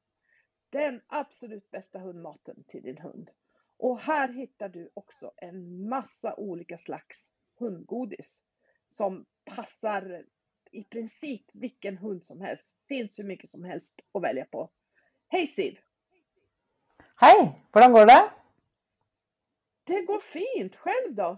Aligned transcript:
Den 0.70 1.02
absolut 1.08 1.72
bästa 1.72 2.00
hundmaten 2.00 2.64
till 2.68 2.84
din 2.84 2.98
hund. 2.98 3.30
Och 3.78 4.00
här 4.00 4.34
hittar 4.34 4.70
du 4.70 4.90
också 4.94 5.32
en 5.38 5.90
massa 5.90 6.36
olika 6.36 6.78
slags 6.78 7.34
hundgodis 7.60 8.44
som 8.90 9.26
passar 9.46 10.26
i 10.72 10.84
princip 10.84 11.46
vilken 11.54 11.98
hund 11.98 12.24
som 12.24 12.42
helst. 12.42 12.66
Finns 12.88 13.20
hur 13.20 13.24
mycket 13.24 13.50
som 13.50 13.64
helst 13.64 14.02
att 14.12 14.24
välja 14.24 14.46
på. 14.46 14.70
Hej 15.28 15.48
Siv! 15.48 15.80
Hej! 17.16 17.62
Hur 17.74 17.90
går 17.90 18.06
det? 18.06 18.32
Det 19.86 20.02
går 20.02 20.20
fint. 20.20 20.76
Själv 20.76 21.16
då? 21.16 21.38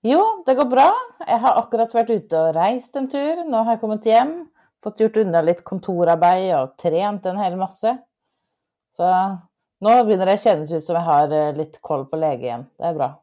Jo, 0.00 0.42
det 0.46 0.54
går 0.54 0.64
bra. 0.64 0.92
Jag 1.18 1.38
har 1.38 1.62
akkurat 1.62 1.94
varit 1.94 2.10
ute 2.10 2.38
och 2.38 2.54
rest 2.54 2.96
en 2.96 3.10
tur. 3.10 3.44
Nu 3.44 3.56
har 3.56 3.72
jag 3.72 3.80
kommit 3.80 4.04
hem, 4.04 4.48
fått 4.82 5.00
gjort 5.00 5.16
undan 5.16 5.44
lite 5.44 5.62
kontorarbete 5.62 6.56
och 6.56 6.78
tränat 6.78 7.26
en 7.26 7.38
hel 7.38 7.56
massa. 7.56 7.98
Så 8.90 9.38
nu 9.78 10.04
börjar 10.04 10.26
det 10.26 10.40
kännas 10.40 10.72
ut 10.72 10.84
som 10.84 10.94
jag 10.94 11.02
har 11.02 11.32
eh, 11.32 11.56
lite 11.56 11.78
koll 11.80 12.06
på 12.06 12.16
läget 12.16 12.42
igen. 12.42 12.66
Det 12.76 12.84
är 12.84 12.94
bra. 12.94 13.22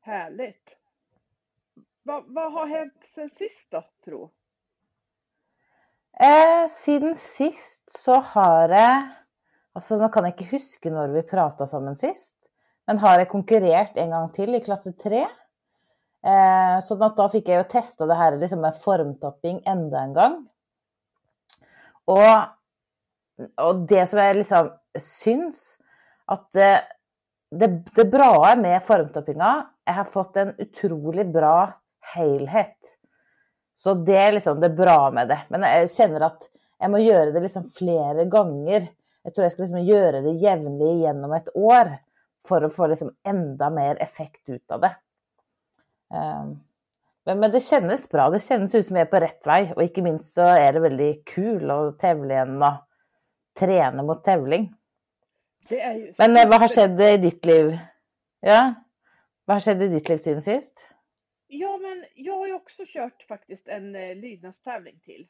Härligt. 0.00 0.76
Vad, 2.02 2.24
vad 2.26 2.52
har 2.52 2.66
hänt 2.66 2.94
sen 3.14 3.30
sist 3.30 3.70
då, 3.70 3.84
tro? 4.04 4.30
Eh, 6.20 6.68
siden 6.70 7.14
sist 7.14 8.02
så 8.04 8.14
har 8.14 8.68
jag, 8.68 9.08
alltså 9.72 9.96
nu 9.96 10.08
kan 10.08 10.24
jag 10.24 10.32
inte 10.32 10.56
huska 10.56 10.90
när 10.90 11.08
vi 11.08 11.22
pratade 11.22 11.70
sammen 11.70 11.96
sist, 11.96 12.34
men 12.88 12.98
har 12.98 13.18
jag 13.18 13.28
konkurrerat 13.28 13.90
en 13.94 14.10
gång 14.10 14.28
till 14.32 14.54
i 14.54 14.60
klass 14.60 14.88
3. 15.02 15.20
Eh, 16.26 16.80
så 16.82 17.04
att 17.04 17.16
då 17.16 17.28
fick 17.28 17.48
jag 17.48 17.56
ju 17.56 17.64
testa 17.64 18.06
det 18.06 18.14
här 18.14 18.36
liksom 18.36 18.60
med 18.60 18.80
formtopping 18.80 19.62
ända 19.64 20.00
en 20.00 20.14
gång. 20.14 20.48
Och, 22.04 22.38
och 23.66 23.76
det 23.76 24.06
som 24.06 24.18
jag 24.18 24.36
liksom 24.36 24.72
syns 25.22 25.78
att 26.24 26.52
det, 26.52 26.72
eh, 26.72 26.78
det, 27.50 27.66
det 27.94 28.04
bra 28.04 28.54
med 28.56 28.82
formtoppinga, 28.82 29.66
jag 29.84 29.92
har 29.92 30.04
fått 30.04 30.36
en 30.36 30.54
otroligt 30.58 31.32
bra 31.32 31.80
helhet. 32.00 32.78
Så 33.76 33.94
det 33.94 34.16
är 34.16 34.32
liksom 34.32 34.60
det 34.60 34.70
bra 34.70 35.10
med 35.10 35.28
det. 35.28 35.40
Men 35.48 35.62
jag 35.62 35.90
känner 35.90 36.20
att 36.20 36.42
jag 36.78 36.90
måste 36.90 37.02
göra 37.02 37.30
det 37.30 37.40
liksom 37.40 37.70
flera 37.70 38.24
gånger. 38.24 38.88
Jag 39.22 39.34
tror 39.34 39.42
jag 39.42 39.52
ska 39.52 39.62
liksom 39.62 39.84
göra 39.84 40.20
det 40.20 40.30
jämligen 40.30 40.98
genom 40.98 41.32
ett 41.32 41.56
år 41.56 41.98
för 42.48 42.62
att 42.62 42.74
få 42.74 42.86
liksom 42.86 43.14
ända 43.22 43.70
mer 43.70 44.02
effekt 44.02 44.48
ut 44.48 44.70
av 44.70 44.80
det. 44.80 44.96
Um, 46.14 46.60
men, 47.24 47.40
men, 47.40 47.50
det 47.50 47.60
känns 47.60 48.08
bra. 48.08 48.30
Det 48.30 48.40
känns 48.40 48.74
ut 48.74 48.86
som 48.86 48.96
jag 48.96 49.06
är 49.06 49.10
på 49.10 49.20
rätt 49.20 49.46
väg 49.46 49.72
och 49.76 49.82
inte 49.82 50.02
minst 50.02 50.32
så 50.32 50.42
är 50.42 50.72
det 50.72 50.80
väldigt 50.80 51.24
kul 51.24 51.70
att 51.70 51.98
tävla 51.98 52.34
igen 52.34 52.62
och 52.62 52.74
träna 53.58 54.02
mot 54.02 54.24
tävling. 54.24 54.74
men 56.18 56.36
eh, 56.36 56.48
vad 56.48 56.60
har 56.60 56.68
skett 56.68 57.00
i 57.00 57.16
ditt 57.16 57.44
liv? 57.44 57.78
Ja, 58.40 58.74
vad 59.44 59.54
har 59.54 59.60
skett 59.60 59.82
i 59.82 59.88
ditt 59.88 60.08
liv 60.08 60.18
sen 60.18 60.42
sist? 60.42 60.88
Ja, 61.46 61.78
men 61.78 62.04
jag 62.14 62.36
har 62.38 62.46
ju 62.46 62.54
också 62.54 62.82
kört 62.86 63.22
faktiskt 63.22 63.68
en 63.68 63.94
eh, 63.94 64.16
lydnadstävling 64.16 65.00
till. 65.00 65.28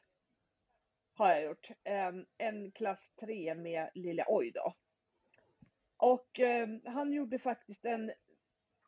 Har 1.13 1.29
jag 1.29 1.43
gjort. 1.43 1.69
Eh, 1.83 2.11
en 2.37 2.71
klass 2.71 3.11
3 3.19 3.55
med 3.55 3.89
lilla 3.93 4.23
Oj 4.27 4.51
då. 4.55 4.73
Och 5.99 6.39
eh, 6.39 6.69
han 6.85 7.13
gjorde 7.13 7.39
faktiskt 7.39 7.85
en, 7.85 8.11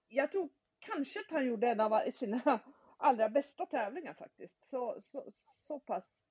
jag 0.07 0.31
tror 0.31 0.49
kanske 0.79 1.19
att 1.19 1.31
han 1.31 1.45
gjorde 1.45 1.67
en 1.67 1.79
av 1.79 2.11
sina 2.11 2.59
allra 2.97 3.29
bästa 3.29 3.65
tävlingar 3.65 4.13
faktiskt. 4.13 4.69
Så, 4.69 5.01
så, 5.01 5.25
så 5.67 5.79
pass 5.79 6.25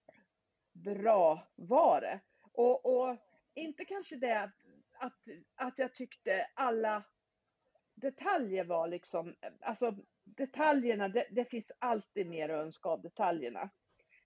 bra 0.73 1.49
var 1.57 2.01
det. 2.01 2.21
Och, 2.53 2.87
och 2.87 3.17
inte 3.55 3.85
kanske 3.85 4.17
det 4.17 4.53
att, 4.99 5.19
att 5.55 5.79
jag 5.79 5.95
tyckte 5.95 6.47
alla 6.55 7.05
detaljer 7.95 8.65
var 8.65 8.89
liksom, 8.89 9.37
alltså 9.61 9.97
detaljerna, 10.25 11.09
det, 11.09 11.27
det, 11.31 11.45
finns 11.45 11.71
alltid 11.79 12.27
mer 12.27 12.49
att 12.49 12.67
önska 12.67 12.89
av 12.89 13.03
detaljerna. 13.03 13.71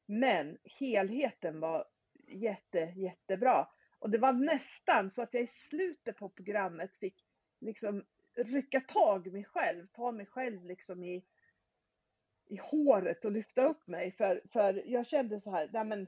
Men 0.07 0.59
helheten 0.65 1.61
var 1.61 1.89
jätte, 2.27 2.79
jättebra. 2.79 3.69
Och 4.05 4.11
det 4.11 4.19
var 4.19 4.33
nästan 4.33 5.11
så 5.11 5.23
att 5.23 5.35
jag 5.35 5.43
i 5.43 5.47
slutet 5.47 6.17
på 6.17 6.29
programmet 6.29 6.97
fick 6.97 7.25
liksom 7.61 8.05
rycka 8.37 8.81
tag 8.81 9.33
mig 9.33 9.45
själv, 9.45 9.87
ta 9.87 10.13
mig 10.13 10.27
själv 10.27 10.65
liksom 10.65 11.05
i, 11.05 11.25
i 12.47 12.57
håret 12.57 13.25
och 13.25 13.33
lyfta 13.33 13.63
upp 13.63 13.87
mig. 13.87 14.13
För, 14.13 14.43
för 14.53 14.83
jag 14.87 15.07
kände 15.07 15.41
så 15.41 15.51
här, 15.51 15.71
nej 15.73 15.85
men, 15.85 16.07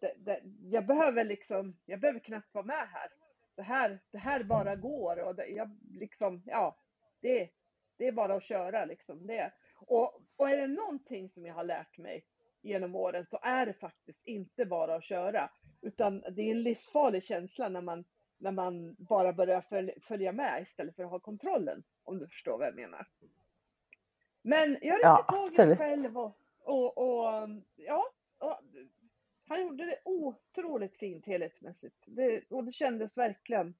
det, 0.00 0.14
det, 0.16 0.40
jag 0.62 0.86
behöver 0.86 1.24
liksom, 1.24 1.76
jag 1.86 2.00
behöver 2.00 2.20
knappt 2.20 2.54
vara 2.54 2.64
med 2.64 2.88
här. 2.88 3.08
Det 3.56 3.62
här, 3.62 4.00
det 4.10 4.18
här 4.18 4.44
bara 4.44 4.76
går 4.76 5.28
och 5.28 5.34
det, 5.34 5.46
jag 5.46 5.78
liksom, 5.90 6.42
ja, 6.46 6.78
det, 7.20 7.50
det 7.96 8.06
är 8.06 8.12
bara 8.12 8.34
att 8.34 8.44
köra 8.44 8.84
liksom. 8.84 9.26
Det. 9.26 9.52
Och, 9.74 10.22
och 10.36 10.50
är 10.50 10.56
det 10.56 10.66
någonting 10.66 11.30
som 11.30 11.46
jag 11.46 11.54
har 11.54 11.64
lärt 11.64 11.98
mig 11.98 12.24
genom 12.62 12.94
åren 12.94 13.26
så 13.26 13.38
är 13.42 13.66
det 13.66 13.74
faktiskt 13.74 14.20
inte 14.24 14.66
bara 14.66 14.94
att 14.94 15.04
köra. 15.04 15.50
Utan 15.84 16.20
det 16.20 16.42
är 16.42 16.50
en 16.50 16.62
livsfarlig 16.62 17.22
känsla 17.22 17.68
när 17.68 17.80
man, 17.80 18.04
när 18.38 18.52
man 18.52 18.96
bara 18.98 19.32
börjar 19.32 19.60
följa, 20.00 20.32
med 20.32 20.62
istället 20.62 20.96
för 20.96 21.04
att 21.04 21.10
ha 21.10 21.20
kontrollen. 21.20 21.84
Om 22.02 22.18
du 22.18 22.28
förstår 22.28 22.58
vad 22.58 22.66
jag 22.66 22.74
menar. 22.74 23.06
Men 24.42 24.70
jag 24.82 24.94
ryckte 24.94 25.24
ja, 25.28 25.50
tag 25.56 25.72
i 25.72 25.76
själv 25.76 26.18
och, 26.18 26.38
och, 26.64 26.98
och, 26.98 27.48
ja, 27.76 28.04
och 28.38 28.60
han 29.48 29.62
gjorde 29.62 29.84
det 29.84 30.00
otroligt 30.04 30.96
fint 30.96 31.26
helhetsmässigt. 31.26 31.96
Det, 32.06 32.44
och 32.50 32.64
det 32.64 32.72
kändes 32.72 33.16
verkligen 33.18 33.74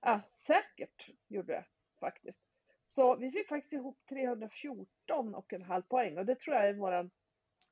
ja, 0.00 0.20
säkert, 0.34 1.10
gjorde 1.28 1.52
det 1.52 1.64
faktiskt. 2.00 2.40
Så 2.84 3.16
vi 3.16 3.30
fick 3.30 3.48
faktiskt 3.48 3.72
ihop 3.72 3.98
314 4.08 5.34
och 5.34 5.52
en 5.52 5.62
halv 5.62 5.82
poäng 5.82 6.18
och 6.18 6.26
det 6.26 6.34
tror 6.34 6.56
jag 6.56 6.68
är 6.68 6.74
vår 6.74 7.10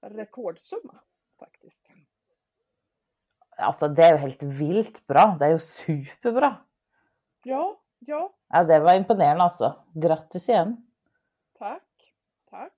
rekordsumma 0.01 1.01
faktiskt. 1.39 1.88
Alltså 3.59 3.89
det 3.89 4.03
är 4.03 4.13
ju 4.13 4.19
helt 4.19 4.43
vilt 4.43 5.07
bra. 5.07 5.37
Det 5.39 5.45
är 5.45 5.51
ju 5.51 5.59
superbra. 5.59 6.57
Ja, 7.43 7.77
ja. 7.99 8.31
Ja, 8.49 8.65
det 8.65 8.81
var 8.81 8.95
imponerande 8.95 9.43
alltså. 9.43 9.77
Grattis 9.95 10.49
igen. 10.49 10.87
Tack, 11.59 11.83
tack. 12.51 12.73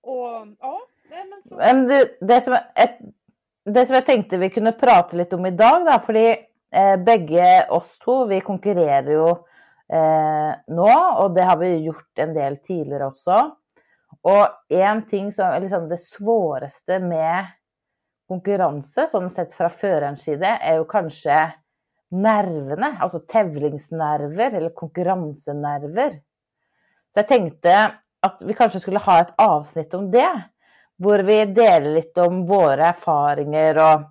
Och 0.00 0.46
ja, 0.60 0.80
nej 1.10 1.24
men 1.30 1.42
så. 1.42 1.56
Men 1.56 1.86
du, 1.86 2.18
det 2.20 2.40
som, 2.40 2.52
ett, 2.74 2.98
det 3.64 3.86
som 3.86 3.94
jag 3.94 4.06
tänkte 4.06 4.36
vi 4.36 4.50
kunde 4.50 4.72
prata 4.72 5.16
lite 5.16 5.36
om 5.36 5.46
idag 5.46 5.86
då, 5.86 5.98
för 6.06 6.14
eh, 6.14 6.96
bägge 6.96 7.66
oss 7.70 7.98
två, 7.98 8.24
vi 8.24 8.40
konkurrerar 8.40 9.10
ju 9.10 9.28
eh, 9.96 10.54
nå, 10.66 11.14
og 11.16 11.34
det 11.34 11.42
har 11.42 11.56
vi 11.56 11.76
gjort 11.76 12.18
en 12.18 12.34
del 12.34 12.56
tidligere 12.56 13.06
også. 13.06 13.50
Og 14.22 14.46
en 14.68 15.02
ting 15.08 15.32
som 15.32 15.62
liksom 15.62 15.88
det 15.88 16.00
svåreste 16.00 16.98
med 16.98 17.46
konkurranse, 18.30 19.08
sånn 19.10 19.30
sett 19.34 19.56
fra 19.56 19.70
førerens 19.72 20.22
side, 20.26 20.54
er 20.62 20.78
jo 20.78 20.86
kanskje 20.90 21.38
nervene. 22.10 22.94
Altså 23.02 23.22
tevlingsnerver, 23.30 24.54
eller 24.54 24.74
konkurransenerver. 24.76 26.16
Så 27.10 27.22
jeg 27.22 27.30
tenkte 27.30 27.76
at 28.26 28.46
vi 28.46 28.56
kanskje 28.56 28.82
skulle 28.84 29.02
ha 29.02 29.18
et 29.24 29.34
avsnitt 29.40 29.94
om 29.98 30.08
det. 30.12 30.30
Hvor 31.00 31.22
vi 31.24 31.38
deler 31.56 31.94
litt 31.96 32.18
om 32.20 32.42
våre 32.48 32.90
erfaringer 32.92 33.78
og 33.80 34.08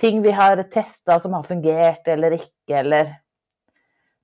ting 0.00 0.22
vi 0.24 0.32
har 0.32 0.62
testa 0.72 1.18
som 1.20 1.34
har 1.36 1.44
fungert 1.44 2.08
eller 2.08 2.38
ikke, 2.38 2.78
eller 2.80 3.10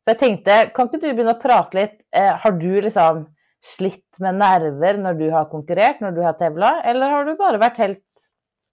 så 0.07 0.11
jag 0.11 0.19
tänkte, 0.19 0.71
kan 0.75 0.89
inte 0.95 1.07
du 1.07 1.15
börja 1.15 1.35
prata 1.35 1.79
lite? 1.79 1.93
litt? 1.93 2.01
Eh, 2.17 2.33
har 2.33 2.53
du 2.53 2.81
liksom 2.81 3.35
slitt 3.61 4.19
med 4.19 4.35
nerver 4.35 4.99
när 4.99 5.15
du 5.15 5.31
har 5.31 5.45
konkurrerat, 5.45 6.01
när 6.01 6.13
du 6.13 6.21
har 6.21 6.33
tävlat? 6.33 6.85
Eller 6.85 7.11
har 7.11 7.25
du 7.25 7.35
bara 7.35 7.59
varit 7.59 7.79
helt 7.79 7.99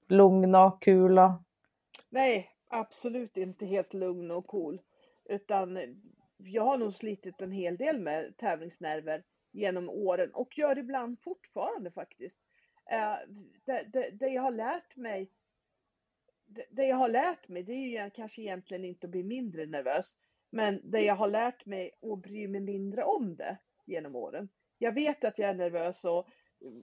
lugna 0.07 0.65
och 0.65 0.81
kul? 0.81 1.19
Nej, 2.09 2.49
absolut 2.67 3.37
inte 3.37 3.65
helt 3.65 3.93
lugn 3.93 4.31
och 4.31 4.47
cool. 4.47 4.81
Utan 5.25 5.77
eh, 5.77 5.89
jag 6.37 6.63
har 6.63 6.77
nog 6.77 6.93
slitit 6.93 7.41
en 7.41 7.51
hel 7.51 7.77
del 7.77 7.99
med 7.99 8.37
tävlingsnerver 8.37 9.23
genom 9.51 9.89
åren 9.89 10.31
och 10.33 10.57
gör 10.57 10.77
ibland 10.77 11.19
fortfarande 11.21 11.91
faktiskt. 11.91 12.39
Eh, 12.91 13.15
det, 13.65 13.83
det, 13.93 14.09
det 14.19 14.27
jag 14.27 14.41
har 14.41 14.51
lärt 14.51 14.95
mig 14.95 15.31
det, 16.45 16.65
det 16.71 16.83
jag 16.83 16.95
har 16.95 17.09
lärt 17.09 17.47
mig 17.47 17.63
det 17.63 17.73
är 17.73 18.03
ju 18.05 18.09
kanske 18.09 18.41
egentligen 18.41 18.85
inte 18.85 19.07
att 19.07 19.11
bli 19.11 19.23
mindre 19.23 19.65
nervös 19.65 20.17
men 20.49 20.81
det 20.83 21.01
jag 21.01 21.15
har 21.15 21.27
lärt 21.27 21.65
mig 21.65 21.91
att 22.01 22.21
bry 22.21 22.47
mig 22.47 22.61
mindre 22.61 23.03
om 23.03 23.35
det 23.35 23.57
genom 23.85 24.15
åren. 24.15 24.49
Jag 24.77 24.91
vet 24.91 25.23
att 25.23 25.39
jag 25.39 25.49
är 25.49 25.53
nervös 25.53 26.05
och 26.05 26.27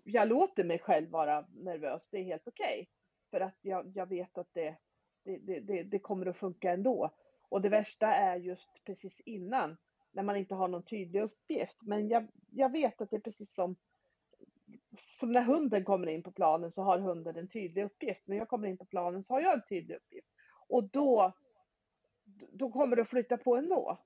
jag 0.05 0.29
låter 0.29 0.65
mig 0.65 0.79
själv 0.79 1.11
vara 1.11 1.47
nervös. 1.51 2.09
Det 2.09 2.19
är 2.19 2.25
helt 2.25 2.49
okej. 2.49 2.89
För 3.31 3.41
att 3.41 3.59
jag, 3.63 3.93
jag 3.95 4.07
vet 4.07 4.39
att 4.39 4.55
det, 4.55 4.77
det, 5.25 5.61
det, 5.61 5.83
det, 5.83 5.99
kommer 5.99 6.27
att 6.27 6.37
funka 6.37 6.73
ändå. 6.73 7.11
Och 7.49 7.61
det 7.61 7.69
värsta 7.69 8.07
är 8.07 8.37
just 8.37 8.85
precis 8.85 9.21
innan 9.21 9.77
när 10.13 10.23
man 10.23 10.37
inte 10.37 10.55
har 10.55 10.69
någon 10.69 10.83
tydlig 10.83 11.23
uppgift. 11.23 11.77
Men 11.81 12.09
jag, 12.09 12.27
jag 12.51 12.73
vet 12.73 13.01
att 13.01 13.11
det 13.11 13.17
är 13.17 13.21
precis 13.21 13.55
som, 13.55 13.77
som 14.99 15.33
när 15.33 15.43
hunden 15.43 15.85
kommer 15.85 16.07
in 16.07 16.23
på 16.23 16.33
planen 16.33 16.71
så 16.71 16.83
har 16.83 16.99
hunden 16.99 17.37
en 17.37 17.49
tydlig 17.49 17.85
uppgift. 17.85 18.27
När 18.27 18.37
jag 18.37 18.49
kommer 18.49 18.69
in 18.69 18.79
på 18.79 18.85
planen 18.85 19.25
så 19.25 19.35
har 19.35 19.41
jag 19.41 19.55
en 19.55 19.67
tydlig 19.69 19.97
uppgift. 19.97 20.33
Och 20.69 20.85
då, 20.85 21.33
då 22.53 22.71
kommer 22.71 22.97
det 22.97 23.03
att 23.03 23.09
flytta 23.09 23.37
på 23.37 23.57
ändå. 23.57 23.99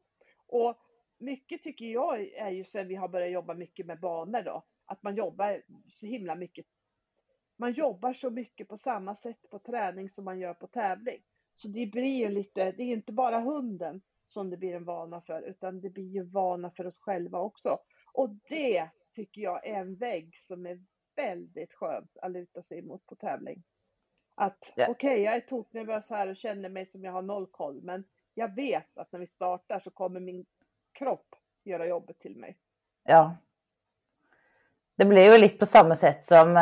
Och 0.47 0.77
mycket 1.19 1.62
tycker 1.62 1.85
jag 1.85 2.29
är 2.29 2.50
ju 2.50 2.65
sen 2.65 2.88
vi 2.88 2.94
har 2.94 3.09
börjat 3.09 3.32
jobba 3.32 3.55
mycket 3.55 3.87
med 3.87 4.00
banor 4.00 4.43
då, 4.43 4.65
att 4.85 5.03
man 5.03 5.17
jobbar 5.17 5.62
så 5.91 6.06
himla 6.06 6.35
mycket. 6.35 6.67
Man 7.56 7.73
jobbar 7.73 8.12
så 8.12 8.31
mycket 8.31 8.69
på 8.69 8.77
samma 8.77 9.17
sätt 9.17 9.51
på 9.51 9.59
träning 9.59 10.11
som 10.11 10.25
man 10.25 10.39
gör 10.39 10.55
på 10.55 10.67
tävling. 10.67 11.23
Så 11.55 11.69
det 11.69 11.87
blir 11.87 12.19
ju 12.19 12.29
lite, 12.29 12.73
det 12.73 12.83
är 12.83 12.93
inte 12.93 13.12
bara 13.12 13.41
hunden 13.41 14.03
som 14.29 14.51
det 14.51 14.56
blir 14.56 14.75
en 14.75 14.85
vana 14.85 15.21
för, 15.21 15.43
utan 15.43 15.81
det 15.81 15.91
blir 15.91 16.09
ju 16.09 16.23
vana 16.23 16.71
för 16.71 16.87
oss 16.87 16.99
själva 16.99 17.39
också. 17.39 17.79
Och 18.12 18.31
det 18.49 18.89
tycker 19.15 19.41
jag 19.41 19.67
är 19.67 19.75
en 19.75 19.97
vägg 19.97 20.39
som 20.39 20.67
är 20.67 20.85
väldigt 21.17 21.75
skönt 21.75 22.17
att 22.23 22.31
luta 22.31 22.62
sig 22.62 22.79
emot 22.79 23.06
på 23.06 23.15
tävling. 23.15 23.62
Att 24.35 24.73
yeah. 24.77 24.91
okej, 24.91 25.12
okay, 25.12 25.25
jag 25.25 25.35
är 25.35 25.41
toknervös 25.41 26.11
här 26.11 26.29
och 26.29 26.37
känner 26.37 26.69
mig 26.69 26.87
som 26.87 27.05
jag 27.05 27.12
har 27.12 27.23
noll 27.23 27.47
koll, 27.47 27.83
men 27.83 28.05
jag 28.35 28.55
vet 28.55 28.99
att 28.99 29.12
när 29.12 29.21
vi 29.21 29.27
startar 29.27 29.81
så 29.81 29.91
kommer 29.91 30.21
min 30.21 30.47
kropp 30.93 31.35
göra 31.65 31.87
jobbet 31.87 32.19
till 32.19 32.37
mig. 32.37 32.59
Ja. 33.05 33.37
Det 34.97 35.05
blir 35.05 35.33
ju 35.33 35.39
lite 35.39 35.59
på 35.59 35.67
samma 35.67 35.97
sätt 35.97 36.27
som 36.27 36.56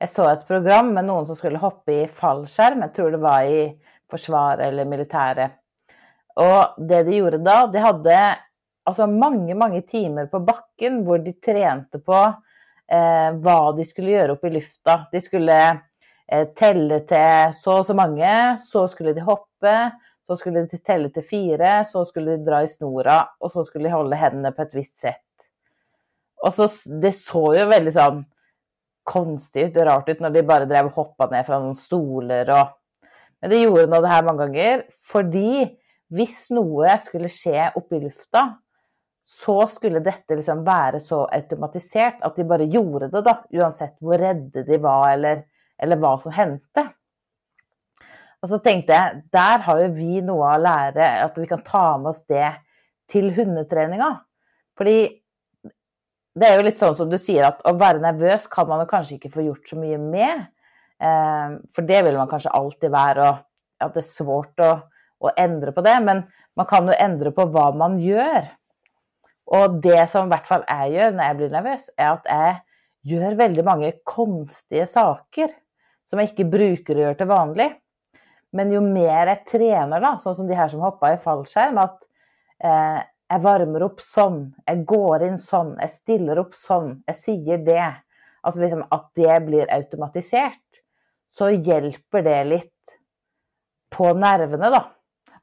jag 0.00 0.10
såg 0.10 0.30
ett 0.30 0.46
program 0.46 0.94
med 0.94 1.04
någon 1.04 1.26
som 1.26 1.36
skulle 1.36 1.58
hoppa 1.58 1.92
i 1.92 2.08
fallskärm, 2.08 2.80
jag 2.80 2.94
tror 2.94 3.10
det 3.10 3.16
var 3.16 3.42
i 3.42 3.80
försvaret 4.10 4.66
eller 4.66 4.84
militäret. 4.84 5.50
Och 6.34 6.84
det 6.88 7.02
de 7.02 7.16
gjorde 7.16 7.38
då, 7.38 7.70
de 7.72 7.78
hade 7.78 8.36
alltså 8.84 9.06
många, 9.06 9.54
många 9.54 9.82
timmar 9.82 10.26
på 10.26 10.40
backen 10.40 11.04
där 11.04 11.18
de 11.18 11.32
tränade 11.32 11.98
på 11.98 12.34
eh, 12.92 13.32
vad 13.32 13.76
de 13.76 13.84
skulle 13.84 14.10
göra 14.10 14.32
uppe 14.32 14.46
i 14.46 14.50
luften. 14.50 15.00
De 15.12 15.20
skulle 15.20 15.80
eh, 16.32 16.48
tälla 16.48 17.00
till 17.00 17.60
så 17.62 17.78
och 17.78 17.86
så 17.86 17.94
många, 17.94 18.58
så 18.66 18.88
skulle 18.88 19.12
de 19.12 19.20
hoppa, 19.20 19.90
så 20.26 20.36
skulle 20.36 20.60
de 20.60 20.78
tälla 20.78 21.08
till 21.08 21.28
fyra, 21.28 21.84
så 21.84 22.06
skulle 22.06 22.30
de 22.30 22.44
dra 22.44 22.62
i 22.62 22.68
snora 22.68 23.28
och 23.38 23.52
så 23.52 23.64
skulle 23.64 23.88
de 23.88 23.94
hålla 23.94 24.16
händerna 24.16 24.52
på 24.52 24.62
ett 24.62 24.74
visst 24.74 24.98
sätt. 24.98 25.16
Och 26.46 26.54
så, 26.54 26.68
det 26.84 27.12
såg 27.12 27.56
ju 27.56 27.64
väldigt 27.64 27.94
konstigt 29.10 29.76
och 29.76 29.86
rart 29.86 30.08
ut 30.08 30.20
när 30.20 30.30
de 30.30 30.42
bara 30.42 30.64
drev 30.64 30.86
och 30.86 30.98
hoppade 31.02 31.36
ner 31.36 31.42
från 31.42 31.74
stolar 31.76 32.50
och 32.50 32.76
men 33.40 33.50
de 33.50 33.62
gjorde 33.62 33.86
nå 33.86 34.00
det 34.00 34.08
här 34.08 34.22
många 34.22 34.46
gånger 34.46 34.82
fordi 35.12 35.80
hvis 36.10 36.50
noe 36.50 36.98
skulle 37.04 37.30
ske 37.30 37.70
uppe 37.74 37.96
i 37.96 38.00
lufta, 38.00 38.42
så 39.30 39.66
skulle 39.70 40.02
detta 40.02 40.34
liksom 40.34 40.64
være 40.66 41.00
så 41.00 41.24
automatiserat 41.26 42.22
att 42.26 42.36
de 42.36 42.44
bara 42.44 42.66
gjorde 42.66 43.08
det, 43.08 43.22
da, 43.22 43.36
uansett 43.50 43.94
hvor 44.00 44.18
redde 44.18 44.64
de 44.66 44.78
var 44.82 45.12
eller, 45.12 45.44
eller 45.78 45.96
hva 45.96 46.16
som 46.20 46.34
hendte. 46.34 46.88
Och 48.42 48.48
så 48.48 48.58
tänkte 48.58 48.92
jag, 48.92 49.22
där 49.32 49.58
har 49.58 49.80
ju 49.80 49.88
vi 49.94 50.22
något 50.22 50.54
att 50.54 50.60
lära, 50.60 51.24
att 51.24 51.38
vi 51.38 51.46
kan 51.46 51.62
ta 51.62 51.98
med 51.98 52.10
oss 52.10 52.26
det 52.26 52.52
till 53.08 53.30
hundträningen. 53.30 54.16
För 54.78 54.84
det 56.34 56.46
är 56.46 56.56
ju 56.56 56.62
lite 56.62 56.86
så 56.86 56.94
som 56.94 57.10
du 57.10 57.18
säger, 57.18 57.44
att 57.44 57.66
att 57.66 57.76
vara 57.76 57.98
nervös 57.98 58.46
kan 58.46 58.68
man 58.68 58.86
kanske 58.86 59.14
inte 59.14 59.30
få 59.30 59.42
gjort 59.42 59.68
så 59.68 59.76
mycket 59.76 60.00
med. 60.00 60.34
Eh, 61.00 61.58
för 61.74 61.82
det 61.82 62.02
vill 62.02 62.16
man 62.16 62.28
kanske 62.28 62.48
alltid 62.48 62.90
vara 62.90 63.30
och 63.30 63.36
att 63.78 63.94
det 63.94 64.00
är 64.00 64.02
svårt 64.02 64.60
att, 64.60 64.88
att 65.20 65.32
ändra 65.36 65.72
på 65.72 65.80
det. 65.80 66.00
Men 66.00 66.22
man 66.54 66.66
kan 66.66 66.86
ju 66.86 66.92
ändra 66.92 67.30
på 67.30 67.46
vad 67.46 67.76
man 67.76 67.98
gör. 67.98 68.48
Och 69.44 69.74
det 69.74 70.10
som 70.10 70.28
i 70.28 70.32
alla 70.32 70.42
fall 70.42 70.64
jag 70.66 70.90
gör 70.90 71.12
när 71.12 71.26
jag 71.26 71.36
blir 71.36 71.50
nervös 71.50 71.90
är 71.96 72.12
att 72.12 72.22
jag 72.24 72.56
gör 73.02 73.32
väldigt 73.32 73.64
många 73.64 73.92
konstiga 74.04 74.86
saker 74.86 75.50
som 76.04 76.18
jag 76.18 76.28
inte 76.28 76.44
brukar 76.44 76.94
göra 76.94 77.14
till 77.14 77.26
vanligt. 77.26 77.72
Men 78.52 78.72
ju 78.72 78.80
mer 78.80 79.26
jag 79.26 79.46
tränar, 79.46 80.00
då, 80.00 80.18
så 80.22 80.34
som 80.34 80.48
de 80.48 80.54
här 80.54 80.68
som 80.68 80.80
hoppar 80.80 81.14
i 81.14 81.16
fallskärm, 81.16 81.78
att 81.78 82.02
eh, 82.58 82.98
jag 83.30 83.42
värmer 83.42 83.82
upp 83.82 84.00
sån, 84.00 84.54
jag 84.64 84.84
går 84.84 85.22
in 85.22 85.38
sån, 85.38 85.76
jag 85.80 85.90
stiller 85.90 86.38
upp 86.38 86.54
sån, 86.54 87.02
jag 87.06 87.16
säger 87.16 87.58
det. 87.58 87.96
Alltså 88.40 88.60
liksom 88.60 88.86
att 88.90 89.10
det 89.14 89.42
blir 89.42 89.72
automatiserat. 89.72 90.52
Så 91.30 91.50
hjälper 91.50 92.22
det 92.22 92.44
lite 92.44 92.70
på 93.88 94.14
nerverna 94.14 94.70
då. 94.70 94.92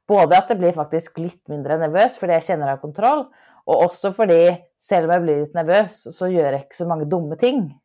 Både 0.06 0.38
att 0.38 0.48
det 0.48 0.56
blir 0.56 0.72
faktiskt 0.72 1.18
lite 1.18 1.50
mindre 1.50 1.78
nervös 1.78 2.16
för 2.16 2.28
jag 2.28 2.44
känner 2.44 2.64
av 2.64 2.70
har 2.70 2.76
kontroll 2.76 3.34
och 3.64 3.84
också 3.84 4.12
för 4.12 4.26
det, 4.26 4.62
även 4.90 5.10
om 5.10 5.14
jag 5.14 5.22
blir 5.22 5.40
lite 5.40 5.62
nervös 5.62 6.16
så 6.16 6.28
gör 6.28 6.52
jag 6.52 6.60
inte 6.62 6.76
så 6.76 6.88
många 6.88 7.04
dumma 7.04 7.36
ting. 7.36 7.80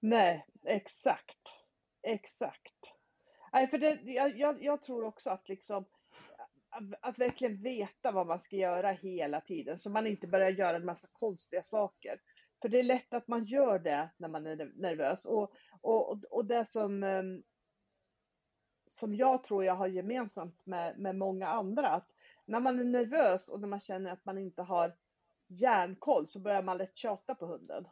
Nej, 0.00 0.46
exakt. 0.64 1.40
Exakt. 2.02 2.72
Nej, 3.52 3.68
för 3.68 3.78
det, 3.78 3.98
jag, 4.02 4.38
jag, 4.38 4.62
jag 4.62 4.82
tror 4.82 5.04
också 5.04 5.30
att 5.30 5.48
liksom 5.48 5.84
att 7.00 7.18
verkligen 7.18 7.62
veta 7.62 8.12
vad 8.12 8.26
man 8.26 8.40
ska 8.40 8.56
göra 8.56 8.90
hela 8.90 9.40
tiden 9.40 9.78
så 9.78 9.90
man 9.90 10.06
inte 10.06 10.26
börjar 10.26 10.50
göra 10.50 10.76
en 10.76 10.84
massa 10.84 11.08
konstiga 11.12 11.62
saker. 11.62 12.20
För 12.62 12.68
det 12.68 12.78
är 12.78 12.84
lätt 12.84 13.14
att 13.14 13.28
man 13.28 13.44
gör 13.44 13.78
det 13.78 14.10
när 14.16 14.28
man 14.28 14.46
är 14.46 14.72
nervös. 14.76 15.26
Och, 15.26 15.52
och, 15.80 16.24
och 16.24 16.44
det 16.44 16.64
som, 16.64 17.02
ehm, 17.02 17.42
som 18.86 19.14
jag 19.14 19.44
tror 19.44 19.64
jag 19.64 19.74
har 19.74 19.86
gemensamt 19.86 20.66
med, 20.66 20.98
med 20.98 21.16
många 21.16 21.48
andra, 21.48 21.88
att 21.88 22.08
när 22.44 22.60
man 22.60 22.78
är 22.78 22.84
nervös 22.84 23.48
och 23.48 23.60
när 23.60 23.68
man 23.68 23.80
känner 23.80 24.12
att 24.12 24.24
man 24.24 24.38
inte 24.38 24.62
har 24.62 24.96
järnkoll 25.46 26.28
så 26.28 26.38
börjar 26.38 26.62
man 26.62 26.78
lätt 26.78 26.96
tjata 26.96 27.34
på 27.34 27.46
hunden. 27.46 27.88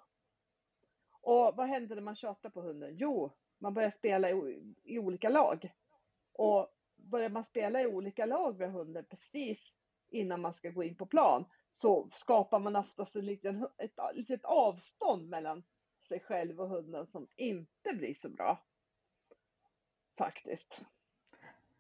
Och 1.20 1.52
vad 1.56 1.68
händer 1.68 1.94
när 1.94 2.02
man 2.02 2.16
tjatar 2.16 2.50
på 2.50 2.60
hunden? 2.60 2.96
Jo, 2.96 3.32
man 3.58 3.74
börjar 3.74 3.90
spela 3.90 4.30
i, 4.30 4.62
i 4.82 4.98
olika 4.98 5.28
lag. 5.28 5.72
Och 6.32 6.73
börjar 7.14 7.30
man 7.30 7.44
spela 7.44 7.82
i 7.82 7.86
olika 7.86 8.26
lag 8.26 8.58
med 8.58 8.72
hunden 8.72 9.04
precis 9.10 9.58
innan 10.10 10.40
man 10.40 10.54
ska 10.54 10.70
gå 10.70 10.82
in 10.82 10.96
på 10.96 11.06
plan 11.06 11.44
så 11.70 12.08
skapar 12.12 12.58
man 12.58 12.76
oftast 12.76 13.16
en 13.16 13.24
liten, 13.24 13.68
ett 13.78 13.92
litet 14.14 14.44
avstånd 14.44 15.28
mellan 15.28 15.62
sig 16.08 16.20
själv 16.20 16.60
och 16.60 16.68
hunden 16.68 17.06
som 17.06 17.26
inte 17.36 17.92
blir 17.92 18.14
så 18.14 18.28
bra. 18.28 18.62
Faktiskt. 20.18 20.80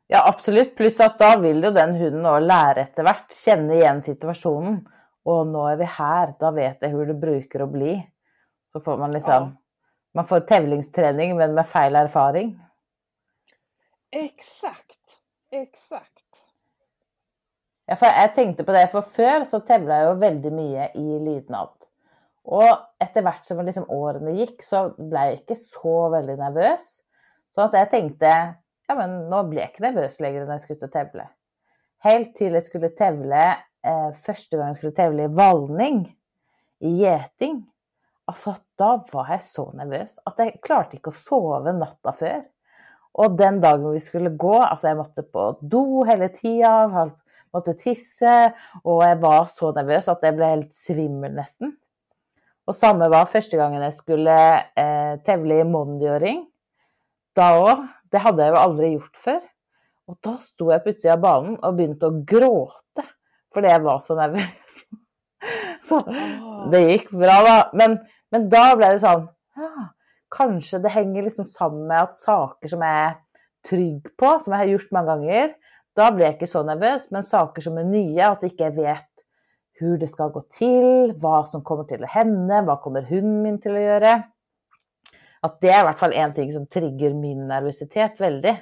Ja, 0.06 0.28
absolut. 0.28 0.76
Plus 0.76 1.00
att 1.00 1.18
då 1.18 1.40
vill 1.40 1.64
ju 1.64 1.70
den 1.70 1.94
hunden 1.94 2.26
också 2.26 2.38
lära 2.38 2.80
efterhvert, 2.80 3.32
känna 3.32 3.74
igen 3.74 4.02
situationen. 4.02 4.88
Och 5.22 5.46
nu 5.46 5.58
är 5.58 5.76
vi 5.76 5.84
här, 5.84 6.34
då 6.40 6.50
vet 6.50 6.78
jag 6.80 6.88
hur 6.88 7.06
det 7.06 7.14
brukar 7.14 7.60
att 7.60 7.72
bli. 7.72 8.10
Så 8.72 8.80
får 8.80 8.98
man 8.98 9.12
liksom, 9.12 9.32
ja. 9.32 9.52
man 10.12 10.26
får 10.26 10.40
tävlingsträning 10.40 11.36
men 11.36 11.54
med 11.54 11.68
fel 11.68 11.96
erfarenhet. 11.96 12.60
Exakt, 14.16 14.93
exakt. 15.62 16.44
Ja, 17.86 17.96
för 17.96 18.06
jag 18.06 18.34
tänkte 18.34 18.64
på 18.64 18.72
det, 18.72 18.88
för 18.88 19.02
förr 19.02 19.44
så 19.44 19.60
tävlade 19.60 20.00
jag 20.00 20.14
väldigt 20.14 20.52
mycket 20.52 20.96
i 20.96 21.18
lydnad. 21.18 21.68
Och 22.42 22.78
efterhvert 22.98 23.46
som 23.46 23.64
liksom 23.64 23.90
åren 23.90 24.36
gick 24.36 24.62
så 24.62 24.88
blev 24.88 25.22
jag 25.22 25.32
inte 25.32 25.54
så 25.54 26.08
väldigt 26.08 26.38
nervös. 26.38 27.02
Så 27.54 27.60
att 27.60 27.72
jag 27.72 27.90
tänkte, 27.90 28.54
ja 28.86 28.94
men 28.94 29.30
nu 29.30 29.42
blir 29.42 29.60
jag 29.60 29.70
inte 29.70 29.82
nervös 29.82 30.20
längre 30.20 30.44
när 30.44 30.52
jag 30.52 30.60
ska 30.60 30.74
tävla. 30.74 31.30
Helt 31.98 32.36
till 32.36 32.54
jag 32.54 32.66
skulle 32.66 32.88
tävla, 32.88 33.56
eh, 33.86 34.12
första 34.22 34.56
gången 34.56 34.68
jag 34.68 34.76
skulle 34.76 34.92
tävla 34.92 35.22
i 35.22 35.26
vallning 35.26 36.16
i 36.78 36.88
geting. 36.88 37.70
Alltså 38.24 38.54
då 38.74 39.06
var 39.12 39.28
jag 39.28 39.42
så 39.42 39.72
nervös 39.72 40.18
att 40.24 40.34
jag 40.36 40.58
klarade 40.62 40.88
inte 40.92 41.08
att 41.08 41.16
sova 41.16 41.72
natten 41.72 42.12
för. 42.12 42.44
Och 43.14 43.30
den 43.30 43.60
dagen 43.60 43.92
vi 43.92 44.00
skulle 44.00 44.30
gå, 44.30 44.54
alltså 44.54 44.88
jag 44.88 44.96
måste 44.96 45.22
på 45.22 45.58
do 45.60 46.04
hela 46.04 46.28
tiden, 46.28 47.10
måtte 47.52 47.74
tisse, 47.74 48.52
och 48.82 49.04
jag 49.04 49.16
var 49.16 49.48
så 49.54 49.72
nervös 49.72 50.08
att 50.08 50.18
jag 50.22 50.36
blev 50.36 50.48
helt 50.48 50.74
svimmel 50.74 51.32
nästan. 51.32 51.76
Och 52.64 52.76
samma 52.76 53.08
var 53.08 53.26
första 53.26 53.56
gången 53.56 53.82
jag 53.82 53.96
skulle 53.96 54.58
eh, 54.58 55.20
tävla 55.24 55.54
i 55.54 55.64
månadgöring. 55.64 56.46
Då 57.32 57.86
det 58.10 58.18
hade 58.18 58.42
jag 58.42 58.54
ju 58.54 58.58
aldrig 58.58 58.92
gjort 58.92 59.16
förr. 59.16 59.40
Och 60.06 60.16
då 60.20 60.36
stod 60.36 60.72
jag 60.72 60.84
på 60.84 60.90
utsidan 60.90 61.12
av 61.12 61.20
banan 61.20 61.56
och 61.56 61.74
började 61.74 62.06
att 62.06 62.24
gråta 62.24 63.04
för 63.54 63.62
jag 63.62 63.80
var 63.80 64.00
så 64.00 64.14
nervös. 64.14 64.44
Så 65.88 66.00
det 66.70 66.80
gick 66.80 67.10
bra 67.10 67.42
då. 67.46 67.78
Men, 67.78 67.98
men 68.30 68.50
då 68.50 68.76
blev 68.76 68.90
det 68.90 69.00
så, 69.00 69.28
ja, 69.54 69.88
kanske 70.30 70.78
det 70.78 70.88
hänger 70.88 71.22
liksom 71.22 71.44
samman 71.44 71.86
med 71.86 72.02
att 72.02 72.16
saker 72.16 72.68
som 72.68 72.82
jag 72.82 72.90
är 72.90 73.16
trygg 73.70 74.16
på, 74.16 74.40
som 74.44 74.52
jag 74.52 74.60
har 74.60 74.66
gjort 74.66 74.90
många 74.90 75.16
gånger, 75.16 75.54
då 75.96 76.14
blir 76.14 76.24
jag 76.24 76.34
inte 76.34 76.46
så 76.46 76.62
nervös. 76.62 77.10
Men 77.10 77.24
saker 77.24 77.62
som 77.62 77.78
är 77.78 77.84
nya, 77.84 78.30
att 78.30 78.42
jag 78.42 78.50
inte 78.50 78.70
vet 78.70 79.08
hur 79.72 79.98
det 79.98 80.08
ska 80.08 80.28
gå 80.28 80.40
till, 80.40 81.12
vad 81.16 81.48
som 81.48 81.64
kommer 81.64 81.84
till 81.84 82.04
att 82.04 82.10
hända, 82.10 82.62
vad 82.62 82.80
kommer 82.80 83.02
hunden 83.02 83.42
min 83.42 83.60
till 83.60 83.74
att 83.74 83.82
göra. 83.82 84.22
Att 85.40 85.60
det 85.60 85.68
är 85.68 85.84
i 85.84 85.86
alla 85.86 85.96
fall 85.96 86.12
en 86.12 86.34
ting 86.34 86.52
som 86.52 86.66
trigger 86.66 87.14
min 87.14 87.48
nervositet 87.48 88.20
väldigt. 88.20 88.56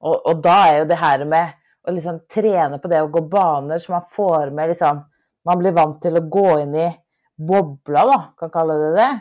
Och, 0.00 0.26
och 0.26 0.42
då 0.42 0.48
är 0.48 0.78
ju 0.78 0.84
det 0.84 0.94
här 0.94 1.24
med 1.24 1.52
att 1.82 1.94
liksom 1.94 2.20
träna 2.34 2.78
på 2.78 2.88
det 2.88 3.02
och 3.02 3.12
gå 3.12 3.20
banor 3.20 3.78
så 3.78 3.92
man 3.92 4.02
får 4.10 4.50
med 4.50 4.68
liksom, 4.68 5.10
man 5.44 5.58
blir 5.58 5.72
van 5.72 6.00
till 6.00 6.16
att 6.16 6.30
gå 6.30 6.60
in 6.60 6.74
i 6.74 7.00
bobbla 7.36 8.02
då, 8.02 8.24
kan 8.36 8.50
kalla 8.50 8.74
det 8.74 8.94
det. 8.94 9.20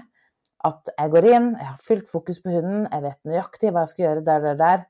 Att 0.66 0.90
jag 0.98 1.12
går 1.12 1.26
in, 1.26 1.58
jag 1.60 1.66
har 1.66 1.78
fullt 1.78 2.10
fokus 2.10 2.44
på 2.44 2.50
hunden, 2.50 2.88
jag 2.92 3.02
vet 3.02 3.20
vad 3.62 3.82
jag 3.82 3.90
ska 3.90 4.02
göra 4.02 4.22
där, 4.22 4.42
där, 4.42 4.56
där. 4.56 4.88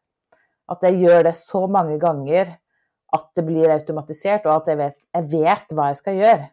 Att 0.66 0.80
jag 0.82 0.96
gör 0.96 1.24
det 1.24 1.34
så 1.34 1.68
många 1.68 1.98
gånger 1.98 2.58
att 3.06 3.32
det 3.36 3.44
blir 3.44 3.70
automatiserat 3.70 4.46
och 4.46 4.56
att 4.56 4.68
jag 4.68 4.78
vet, 4.78 4.98
jag 5.12 5.24
vet 5.24 5.74
vad 5.74 5.90
jag 5.90 5.98
ska 5.98 6.14
göra. 6.14 6.46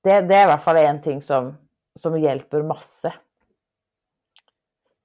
Det, 0.00 0.20
det 0.20 0.34
är 0.34 0.40
i 0.40 0.50
alla 0.50 0.58
fall 0.58 0.76
en 0.76 1.02
ting 1.02 1.22
som, 1.22 1.56
som 1.94 2.20
hjälper 2.20 2.62
massor. 2.62 3.20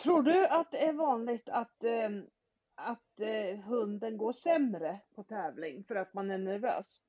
Tror 0.04 0.22
du 0.22 0.48
att 0.48 0.72
det 0.72 0.88
är 0.88 0.94
vanligt 0.94 1.50
att, 1.50 1.84
eh, 1.84 2.10
att 2.76 3.20
eh, 3.20 3.60
hunden 3.60 4.18
går 4.18 4.34
sämre 4.34 5.00
på 5.16 5.24
tävling 5.24 5.84
för 5.84 5.96
att 5.96 6.14
man 6.14 6.32
är 6.32 6.38
nervös? 6.38 7.02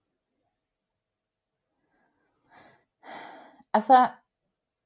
Alltså, 3.71 4.09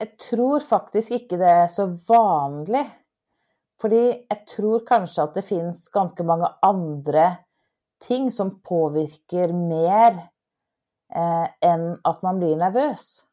jag 0.02 0.18
tror 0.18 0.60
faktiskt 0.60 1.10
inte 1.10 1.36
det 1.36 1.50
är 1.50 1.68
så 1.68 1.86
vanligt. 1.86 2.86
För 3.80 3.92
jag 4.28 4.46
tror 4.46 4.86
kanske 4.86 5.22
att 5.22 5.34
det 5.34 5.42
finns 5.42 5.88
ganska 5.88 6.22
många 6.22 6.54
andra 6.62 7.36
ting 8.06 8.30
som 8.30 8.60
påverkar 8.60 9.48
mer 9.48 10.12
eh, 11.14 11.48
än 11.60 12.00
att 12.04 12.22
man 12.22 12.38
blir 12.38 12.56
nervös. 12.56 13.24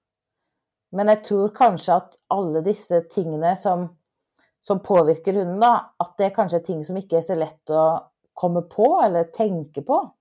Men 0.91 1.07
jag 1.07 1.23
tror 1.23 1.49
kanske 1.55 1.93
att 1.93 2.13
alla 2.27 2.61
dessa 2.61 3.01
tingene 3.01 3.55
som 3.55 3.97
som 4.61 4.79
påverkar 4.79 5.33
hunden, 5.33 5.59
da, 5.59 5.95
at 5.97 6.17
det 6.17 6.29
kanske 6.29 6.57
är 6.57 6.61
ting 6.61 6.85
som 6.85 6.97
inte 6.97 7.17
är 7.17 7.21
så 7.21 7.35
lätt 7.35 7.69
att 7.69 8.11
komma 8.33 8.61
på 8.61 9.01
eller 9.05 9.23
tänka 9.23 9.81
på. 9.81 10.15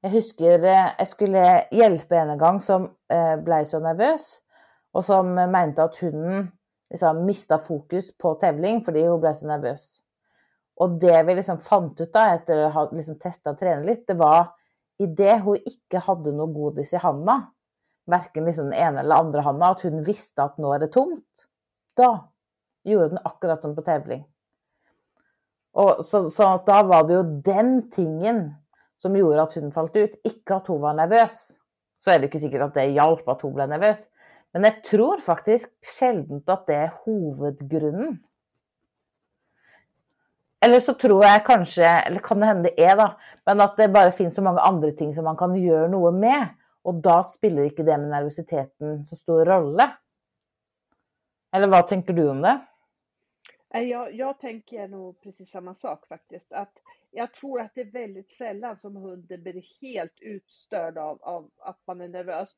Jag 0.00 0.10
husker 0.10 0.64
eh, 0.64 0.90
jag 0.98 1.08
skulle 1.08 1.68
hjälpa 1.70 2.16
en 2.16 2.38
gång 2.38 2.60
som 2.60 2.90
eh, 3.08 3.36
blev 3.36 3.64
så 3.64 3.78
nervös 3.78 4.40
och 4.94 5.04
som 5.04 5.34
mente 5.34 5.82
att 5.82 5.96
hunden 5.96 6.52
liksom 6.90 7.24
mista 7.24 7.58
fokus 7.58 8.18
på 8.18 8.34
tävling 8.34 8.84
för 8.84 9.08
hon 9.08 9.20
blev 9.20 9.34
så 9.34 9.46
nervös. 9.46 9.98
Och 10.74 10.90
det 10.90 11.22
vi 11.22 11.34
liksom 11.34 11.58
fant 11.58 12.00
ut 12.00 12.12
da, 12.12 12.34
efter 12.34 12.58
att 12.58 12.74
ha 12.74 12.90
liksom 12.90 13.18
testa 13.18 13.50
och 13.50 13.58
tränat 13.58 13.86
lite, 13.86 14.12
det 14.12 14.18
var 14.18 14.46
i 14.98 15.06
det 15.06 15.38
hon 15.38 15.56
inte 15.56 15.98
hade 15.98 16.32
något 16.32 16.54
godis 16.54 16.92
i 16.92 16.96
handen, 16.96 17.42
varken 18.06 18.44
liksom 18.44 18.64
den 18.64 18.74
ena 18.74 19.00
eller 19.00 19.14
andra 19.14 19.40
handen, 19.40 19.68
att 19.68 19.80
hon 19.80 20.04
visste 20.04 20.42
att 20.42 20.58
nu 20.58 20.66
är 20.66 20.78
det 20.78 20.88
tomt. 20.88 21.46
Då 21.96 22.28
gjorde 22.82 23.08
den 23.08 23.18
akkurat 23.24 23.62
som 23.62 23.76
på 23.76 23.82
tävling. 23.82 24.28
Och 25.72 26.04
så, 26.06 26.30
så 26.30 26.62
då 26.66 26.82
var 26.82 27.08
det 27.08 27.14
ju 27.14 27.22
den 27.22 27.90
tingen 27.90 28.54
som 28.98 29.16
gjorde 29.16 29.42
att 29.42 29.54
hon 29.54 29.72
falt 29.72 29.96
ut, 29.96 30.20
inte 30.24 30.56
att 30.56 30.66
hon 30.66 30.80
var 30.80 30.94
nervös. 30.94 31.50
Så 32.04 32.10
är 32.10 32.18
det 32.18 32.24
inte 32.24 32.38
säkert 32.38 32.62
att 32.62 32.74
det 32.74 32.84
hjälpte 32.84 33.30
att 33.30 33.42
hon 33.42 33.54
blev 33.54 33.68
nervös. 33.68 34.08
Men 34.54 34.64
jag 34.64 34.84
tror 34.84 35.20
faktiskt 35.20 35.66
sällan 35.98 36.42
att 36.46 36.66
det 36.66 36.74
är 36.74 36.92
huvudgrunden. 37.04 38.18
Eller 40.64 40.80
så 40.80 40.94
tror 40.94 41.24
jag 41.24 41.46
kanske, 41.46 41.84
eller 41.84 42.20
kan 42.20 42.40
det 42.40 42.46
hända 42.46 42.62
det 42.62 42.84
är 42.84 42.96
då, 42.96 43.20
men 43.44 43.60
att 43.60 43.76
det 43.76 43.88
bara 43.88 44.12
finns 44.12 44.34
så 44.34 44.42
många 44.42 44.60
andra 44.60 44.90
ting 44.90 45.14
som 45.14 45.24
man 45.24 45.36
kan 45.36 45.56
göra 45.56 45.88
något 45.88 46.14
med. 46.14 46.48
Och 46.82 46.94
då 46.94 47.30
spelar 47.34 47.62
inte 47.62 47.82
det 47.82 47.98
med 47.98 48.08
nervositeten 48.08 49.04
så 49.04 49.16
stor 49.16 49.44
roll. 49.44 49.80
Eller 51.52 51.68
vad 51.68 51.88
tänker 51.88 52.12
du 52.12 52.28
om 52.28 52.40
det? 52.40 52.60
Eh, 53.74 53.82
jag, 53.82 54.14
jag 54.14 54.38
tänker 54.38 54.88
nog 54.88 55.20
precis 55.20 55.50
samma 55.50 55.74
sak 55.74 56.06
faktiskt. 56.06 56.52
Att 56.52 56.72
jag 57.10 57.32
tror 57.32 57.60
att 57.60 57.74
det 57.74 57.80
är 57.80 57.90
väldigt 57.90 58.32
sällan 58.32 58.78
som 58.78 58.96
hunden 58.96 59.42
blir 59.42 59.62
helt 59.80 60.18
utstörd 60.20 60.98
av, 60.98 61.22
av 61.22 61.50
att 61.58 61.78
man 61.86 62.00
är 62.00 62.08
nervös. 62.08 62.56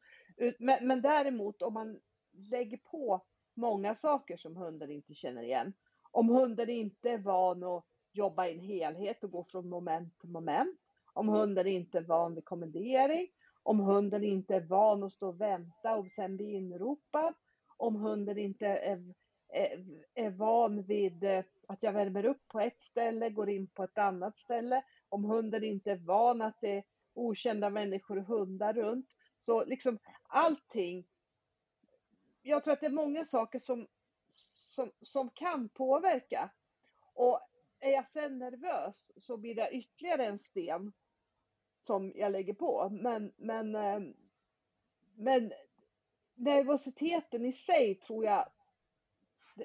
Men, 0.59 0.87
men 0.87 1.03
däremot 1.03 1.63
om 1.63 1.75
man 1.75 2.01
lägger 2.33 2.77
på 2.77 3.25
många 3.55 3.95
saker 3.95 4.37
som 4.37 4.57
hunden 4.57 4.91
inte 4.91 5.15
känner 5.15 5.43
igen. 5.43 5.73
Om 6.11 6.29
hunden 6.29 6.71
inte 6.71 7.11
är 7.11 7.19
van 7.19 7.65
att 7.65 7.85
jobba 8.13 8.47
i 8.47 8.53
en 8.53 8.61
helhet 8.61 9.25
och 9.25 9.31
gå 9.31 9.45
från 9.45 9.69
moment 9.69 10.19
till 10.21 10.31
moment. 10.31 10.81
Om 11.13 11.29
hunden 11.29 11.67
inte 11.67 11.99
är 11.99 12.03
van 12.03 12.35
vid 12.35 12.45
kommendering. 12.45 13.29
Om 13.63 13.81
hunden 13.81 14.25
inte 14.25 14.55
är 14.55 14.61
van 14.61 15.03
att 15.03 15.13
stå 15.13 15.29
och 15.29 15.41
vänta 15.41 15.97
och 15.97 16.11
sen 16.11 16.37
bli 16.37 16.53
inropad. 16.53 17.35
Om 17.77 17.97
hunden 17.97 18.39
inte 18.39 18.67
är 18.67 19.15
är 20.15 20.31
van 20.31 20.83
vid 20.83 21.25
eh, 21.25 21.45
att 21.69 21.83
jag 21.83 21.93
värmer 21.93 22.25
upp 22.25 22.49
på 22.49 22.61
ett 22.61 22.83
ställe, 22.83 23.31
går 23.31 23.51
in 23.51 23.67
på 23.67 23.85
ett 23.85 23.99
annat 23.99 24.39
ställe. 24.39 24.85
Om 25.09 25.25
hunden 25.25 25.65
inte 25.65 25.91
är 25.91 25.97
van 25.97 26.43
att 26.43 26.61
det 26.61 26.77
är 26.77 26.85
okända 27.15 27.71
människor 27.71 28.19
och 28.19 28.27
hundar 28.27 28.73
runt. 28.73 29.07
Så 29.47 29.65
liksom 29.65 29.99
allting. 30.23 31.07
Jag 32.43 32.65
tror 32.65 32.73
att 32.73 32.81
det 32.81 32.87
är 32.87 32.91
många 32.91 33.25
saker 33.25 33.59
som, 33.59 33.87
som, 34.35 34.93
som 35.03 35.31
kan 35.31 35.69
påverka. 35.69 36.51
Och 37.15 37.41
är 37.81 37.91
jag 37.91 38.11
sen 38.13 38.39
nervös 38.39 39.13
så 39.17 39.37
blir 39.37 39.55
det 39.55 39.71
ytterligare 39.71 40.25
en 40.25 40.39
sten 40.39 40.93
som 41.81 42.13
jag 42.15 42.33
lägger 42.33 42.55
på. 42.55 42.89
Men, 42.91 43.33
men, 43.37 43.75
eh, 43.75 44.01
men 45.15 45.53
nervositeten 46.35 47.45
i 47.45 47.53
sig 47.53 47.95
tror 47.95 48.25
jag 48.25 48.49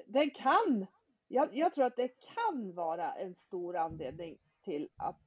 den 0.06 0.30
kan, 0.30 0.86
jag, 1.28 1.56
jag, 1.56 1.74
tror 1.74 1.84
att 1.84 1.96
det 1.96 2.08
kan 2.08 2.74
vara 2.74 3.12
en 3.12 3.34
stor 3.34 3.76
anledning 3.76 4.38
till 4.64 4.88
att, 4.96 5.20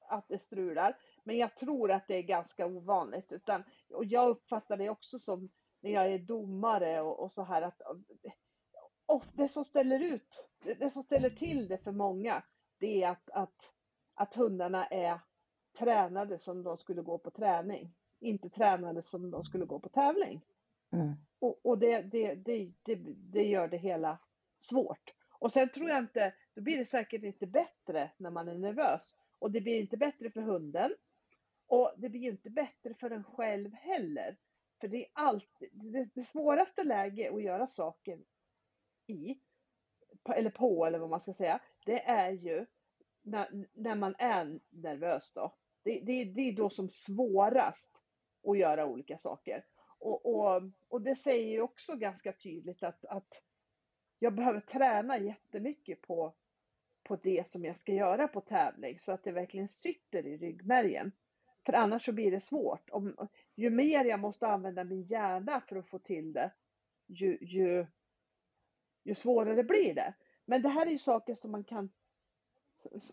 att 0.00 0.28
det 0.28 0.38
strular. 0.38 0.96
Men 1.24 1.36
jag 1.36 1.56
tror 1.56 1.90
att 1.90 2.08
det 2.08 2.16
är 2.16 2.22
ganska 2.22 2.66
ovanligt. 2.66 3.32
Utan, 3.32 3.64
och 3.94 4.04
jag 4.04 4.28
uppfattar 4.28 4.76
det 4.76 4.90
också 4.90 5.18
som 5.18 5.48
när 5.80 5.90
jag 5.90 6.12
är 6.12 6.18
domare 6.18 7.00
och, 7.00 7.20
och 7.20 7.32
så 7.32 7.42
här 7.42 7.62
att 7.62 7.80
och 9.06 9.24
det 9.32 9.48
som 9.48 9.64
ställer 9.64 10.00
ut, 10.00 10.48
det, 10.64 10.74
det 10.74 10.90
som 10.90 11.02
ställer 11.02 11.30
till 11.30 11.68
det 11.68 11.78
för 11.78 11.92
många, 11.92 12.42
det 12.78 13.02
är 13.02 13.10
att, 13.10 13.30
att, 13.30 13.72
att 14.14 14.34
hundarna 14.34 14.86
är 14.86 15.20
tränade 15.78 16.38
som 16.38 16.62
de 16.62 16.78
skulle 16.78 17.02
gå 17.02 17.18
på 17.18 17.30
träning. 17.30 17.94
Inte 18.20 18.50
tränade 18.50 19.02
som 19.02 19.30
de 19.30 19.44
skulle 19.44 19.64
gå 19.64 19.80
på 19.80 19.88
tävling. 19.88 20.44
Mm. 20.92 21.14
Och, 21.38 21.66
och 21.66 21.78
det, 21.78 22.00
det, 22.00 22.34
det, 22.34 22.72
det, 23.32 23.44
gör 23.44 23.68
det 23.68 23.76
hela 23.76 24.18
svårt. 24.58 25.14
Och 25.30 25.52
sen 25.52 25.68
tror 25.68 25.88
jag 25.88 25.98
inte, 25.98 26.34
då 26.54 26.62
blir 26.62 26.78
det 26.78 26.84
säkert 26.84 27.22
inte 27.22 27.46
bättre 27.46 28.10
när 28.16 28.30
man 28.30 28.48
är 28.48 28.54
nervös. 28.54 29.14
Och 29.38 29.50
det 29.50 29.60
blir 29.60 29.80
inte 29.80 29.96
bättre 29.96 30.30
för 30.30 30.40
hunden. 30.40 30.90
Och 31.74 31.92
det 31.96 32.08
blir 32.08 32.20
ju 32.20 32.30
inte 32.30 32.50
bättre 32.50 32.94
för 32.94 33.10
en 33.10 33.24
själv 33.24 33.74
heller. 33.74 34.36
För 34.80 34.88
det 34.88 35.04
är 35.04 35.10
alltid, 35.12 35.68
det, 35.72 36.08
det 36.14 36.24
svåraste 36.24 36.84
läget 36.84 37.32
att 37.32 37.42
göra 37.42 37.66
saker 37.66 38.18
i, 39.06 39.38
eller 40.36 40.50
på 40.50 40.86
eller 40.86 40.98
vad 40.98 41.10
man 41.10 41.20
ska 41.20 41.32
säga, 41.32 41.60
det 41.84 42.04
är 42.04 42.30
ju 42.30 42.66
när, 43.22 43.66
när 43.72 43.94
man 43.94 44.14
är 44.18 44.60
nervös 44.70 45.32
då. 45.32 45.54
Det, 45.82 46.00
det, 46.00 46.24
det 46.24 46.40
är 46.40 46.52
då 46.52 46.70
som 46.70 46.90
svårast 46.90 48.00
att 48.48 48.58
göra 48.58 48.86
olika 48.86 49.18
saker. 49.18 49.64
Och, 49.98 50.26
och, 50.26 50.62
och 50.88 51.02
det 51.02 51.16
säger 51.16 51.48
ju 51.48 51.60
också 51.60 51.96
ganska 51.96 52.32
tydligt 52.32 52.82
att, 52.82 53.04
att 53.04 53.42
jag 54.18 54.34
behöver 54.34 54.60
träna 54.60 55.18
jättemycket 55.18 56.02
på, 56.02 56.34
på 57.02 57.16
det 57.16 57.50
som 57.50 57.64
jag 57.64 57.76
ska 57.76 57.92
göra 57.92 58.28
på 58.28 58.40
tävling 58.40 58.98
så 58.98 59.12
att 59.12 59.24
det 59.24 59.32
verkligen 59.32 59.68
sitter 59.68 60.26
i 60.26 60.36
ryggmärgen. 60.36 61.12
För 61.66 61.72
annars 61.72 62.04
så 62.04 62.12
blir 62.12 62.30
det 62.30 62.40
svårt. 62.40 62.90
Om, 62.90 63.28
ju 63.54 63.70
mer 63.70 64.04
jag 64.04 64.20
måste 64.20 64.46
använda 64.46 64.84
min 64.84 65.02
hjärna 65.02 65.60
för 65.68 65.76
att 65.76 65.88
få 65.88 65.98
till 65.98 66.32
det, 66.32 66.52
ju, 67.06 67.38
ju, 67.40 67.86
ju 69.04 69.14
svårare 69.14 69.64
blir 69.64 69.94
det. 69.94 70.14
Men 70.44 70.62
det 70.62 70.68
här 70.68 70.86
är 70.86 70.90
ju 70.90 70.98
saker 70.98 71.34
som 71.34 71.50
man 71.50 71.64
kan 71.64 71.90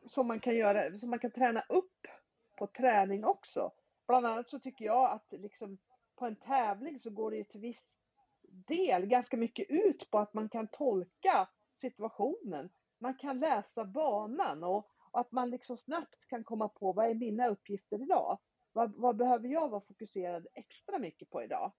som 0.05 0.27
man 0.27 0.39
kan 0.39 0.55
göra, 0.55 0.97
som 0.97 1.09
man 1.09 1.19
kan 1.19 1.31
träna 1.31 1.63
upp 1.69 2.07
på 2.57 2.67
träning 2.67 3.25
också. 3.25 3.71
Bland 4.07 4.25
annat 4.25 4.49
så 4.49 4.59
tycker 4.59 4.85
jag 4.85 5.11
att 5.11 5.31
liksom 5.31 5.77
på 6.15 6.25
en 6.25 6.35
tävling 6.35 6.99
så 6.99 7.09
går 7.09 7.31
det 7.31 7.37
ju 7.37 7.43
till 7.43 7.59
viss 7.59 7.95
del 8.41 9.05
ganska 9.05 9.37
mycket 9.37 9.65
ut 9.69 10.11
på 10.11 10.19
att 10.19 10.33
man 10.33 10.49
kan 10.49 10.67
tolka 10.67 11.49
situationen. 11.75 12.69
Man 12.99 13.13
kan 13.13 13.39
läsa 13.39 13.85
banan 13.85 14.63
och, 14.63 14.91
och 15.11 15.19
att 15.19 15.31
man 15.31 15.49
liksom 15.49 15.77
snabbt 15.77 16.27
kan 16.27 16.43
komma 16.43 16.67
på 16.67 16.93
vad 16.93 17.09
är 17.09 17.13
mina 17.13 17.47
uppgifter 17.47 18.01
idag? 18.01 18.39
Vad, 18.73 18.95
vad, 18.95 19.15
behöver 19.15 19.47
jag 19.47 19.69
vara 19.69 19.81
fokuserad 19.81 20.47
extra 20.53 20.99
mycket 20.99 21.29
på 21.29 21.43
idag? 21.43 21.71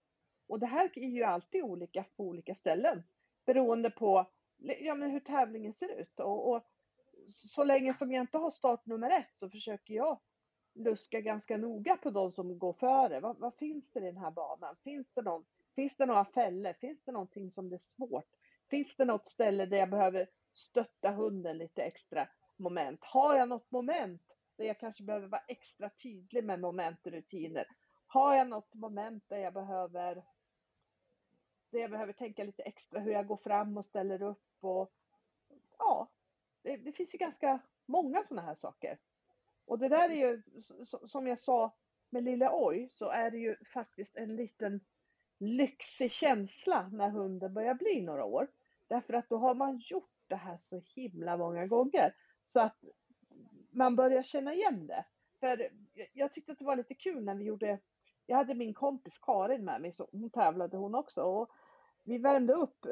Och 0.47 0.59
det 0.59 0.65
här 0.65 0.91
är 0.95 1.09
ju 1.09 1.23
alltid 1.23 1.63
olika 1.63 2.05
på 2.15 2.23
olika 2.23 2.55
ställen 2.55 3.03
beroende 3.45 3.89
på 3.89 4.25
ja, 4.57 4.95
men 4.95 5.11
hur 5.11 5.19
tävlingen 5.19 5.73
ser 5.73 6.01
ut. 6.01 6.19
Och, 6.19 6.51
och 6.51 6.63
så 7.29 7.63
länge 7.63 7.93
som 7.93 8.11
jag 8.11 8.21
inte 8.21 8.37
har 8.37 8.51
startnummer 8.51 9.09
ett 9.09 9.31
så 9.35 9.49
försöker 9.49 9.93
jag 9.93 10.19
luska 10.75 11.21
ganska 11.21 11.57
noga 11.57 11.97
på 11.97 12.09
de 12.09 12.31
som 12.31 12.59
går 12.59 12.73
före. 12.73 13.19
Vad, 13.19 13.39
vad, 13.39 13.55
finns 13.55 13.91
det 13.91 13.99
i 13.99 14.03
den 14.03 14.17
här 14.17 14.31
banan? 14.31 14.75
Finns 14.83 15.07
det, 15.13 15.21
någon, 15.21 15.45
finns 15.75 15.97
det 15.97 16.05
några 16.05 16.25
fällor? 16.25 16.73
Finns 16.73 17.03
det 17.03 17.11
någonting 17.11 17.51
som 17.51 17.69
det 17.69 17.75
är 17.75 17.79
svårt? 17.95 18.29
Finns 18.69 18.95
det 18.95 19.05
något 19.05 19.27
ställe 19.27 19.65
där 19.65 19.77
jag 19.77 19.89
behöver 19.89 20.27
stötta 20.53 21.11
hunden 21.11 21.57
lite 21.57 21.81
extra? 21.81 22.27
Moment? 22.57 22.99
Har 23.03 23.35
jag 23.37 23.49
något 23.49 23.71
moment 23.71 24.21
där 24.55 24.65
jag 24.65 24.79
kanske 24.79 25.03
behöver 25.03 25.27
vara 25.27 25.43
extra 25.47 25.89
tydlig 25.89 26.43
med 26.43 26.59
moment 26.59 27.05
och 27.05 27.11
rutiner? 27.11 27.65
Har 28.07 28.35
jag 28.35 28.47
något 28.47 28.73
moment 28.73 29.23
där 29.29 29.37
jag 29.37 29.53
behöver 29.53 30.23
där 31.69 31.79
jag 31.79 31.91
behöver 31.91 32.13
tänka 32.13 32.43
lite 32.43 32.63
extra 32.63 32.99
hur 32.99 33.11
jag 33.11 33.27
går 33.27 33.37
fram 33.37 33.77
och 33.77 33.85
ställer 33.85 34.21
upp 34.21 34.57
och 34.59 34.91
ja, 35.77 36.09
det, 36.61 36.77
det 36.77 36.91
finns 36.91 37.13
ju 37.13 37.17
ganska 37.17 37.59
många 37.85 38.23
sådana 38.23 38.47
här 38.47 38.55
saker. 38.55 38.97
Och 39.65 39.79
det 39.79 39.89
där 39.89 40.09
är 40.09 40.15
ju, 40.15 40.43
som 41.07 41.27
jag 41.27 41.39
sa 41.39 41.75
med 42.09 42.23
Lilla 42.23 42.49
Oj, 42.53 42.89
så 42.91 43.09
är 43.09 43.31
det 43.31 43.37
ju 43.37 43.55
faktiskt 43.73 44.17
en 44.17 44.35
liten 44.35 44.79
lyxig 45.37 46.11
känsla 46.11 46.89
när 46.91 47.09
hunden 47.09 47.53
börjar 47.53 47.73
bli 47.73 48.01
några 48.01 48.25
år. 48.25 48.47
Därför 48.87 49.13
att 49.13 49.29
då 49.29 49.37
har 49.37 49.55
man 49.55 49.77
gjort 49.77 50.23
det 50.27 50.35
här 50.35 50.57
så 50.57 50.81
himla 50.85 51.37
många 51.37 51.67
gånger. 51.67 52.15
Så 52.53 52.59
att 52.59 52.83
man 53.71 53.95
börjar 53.95 54.23
känna 54.23 54.53
igen 54.53 54.87
det. 54.87 55.05
För 55.39 55.69
jag 56.13 56.33
tyckte 56.33 56.51
att 56.51 56.59
det 56.59 56.65
var 56.65 56.75
lite 56.75 56.93
kul 56.93 57.23
när 57.23 57.35
vi 57.35 57.43
gjorde, 57.43 57.79
jag 58.25 58.37
hade 58.37 58.55
min 58.55 58.73
kompis 58.73 59.19
Karin 59.19 59.65
med 59.65 59.81
mig, 59.81 59.93
så 59.93 60.07
hon 60.11 60.29
tävlade 60.29 60.77
hon 60.77 60.95
också. 60.95 61.21
Och 61.21 61.49
vi 62.03 62.17
värmde 62.17 62.53
upp 62.53 62.85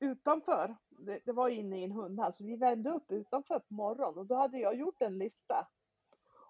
utanför, 0.00 0.76
det, 0.88 1.20
det 1.24 1.32
var 1.32 1.48
inne 1.48 1.80
i 1.80 1.84
en 1.84 1.92
hundhall, 1.92 2.34
så 2.34 2.44
vi 2.44 2.56
värmde 2.56 2.90
upp 2.90 3.12
utanför 3.12 3.58
på 3.58 3.74
morgonen 3.74 4.18
och 4.18 4.26
då 4.26 4.34
hade 4.34 4.58
jag 4.58 4.74
gjort 4.74 5.02
en 5.02 5.18
lista. 5.18 5.68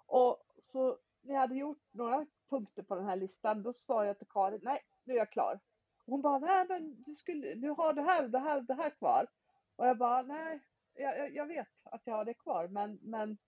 Och 0.07 0.45
så 0.59 0.99
när 1.23 1.35
jag 1.35 1.41
hade 1.41 1.57
gjort 1.57 1.83
några 1.91 2.27
punkter 2.51 2.83
på 2.83 2.95
den 2.95 3.05
här 3.05 3.17
listan, 3.17 3.63
då 3.63 3.73
sa 3.73 4.05
jag 4.05 4.19
till 4.19 4.29
Karin, 4.29 4.61
nej, 4.63 4.81
nu 5.05 5.15
är 5.15 5.19
jag 5.19 5.31
klar. 5.31 5.61
hon 6.07 6.23
bara, 6.23 6.39
nej 6.39 6.67
men 6.69 7.03
du, 7.03 7.15
skulle, 7.15 7.55
du 7.55 7.71
har 7.71 7.93
det 7.93 8.03
här, 8.03 8.29
det 8.29 8.39
här, 8.39 8.61
det 8.61 8.75
här 8.75 8.91
kvar. 8.91 9.27
Och 9.77 9.87
jag 9.87 9.99
bara, 9.99 10.23
nej, 10.23 10.61
jag, 10.99 11.35
jag 11.35 11.47
vet 11.47 11.69
att 11.85 12.03
jag 12.05 12.15
har 12.15 12.25
det 12.25 12.35
kvar, 12.35 12.69
men, 12.69 12.99
men 13.03 13.39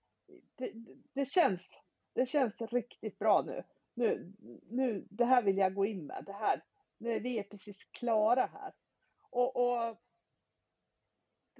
det, 0.55 0.71
det, 1.13 1.25
känns, 1.25 1.69
det 2.13 2.25
känns 2.25 2.61
riktigt 2.61 3.19
bra 3.19 3.41
nu. 3.41 3.63
nu. 3.93 4.33
Nu, 4.69 5.07
det 5.09 5.25
här 5.25 5.43
vill 5.43 5.57
jag 5.57 5.73
gå 5.73 5.85
in 5.85 6.05
med, 6.05 6.23
det 6.25 6.33
här, 6.33 6.63
nu 6.97 7.13
är 7.13 7.19
vi 7.19 7.43
precis 7.43 7.83
klara 7.91 8.45
här. 8.45 8.73
Och, 9.29 9.55
och 9.55 9.97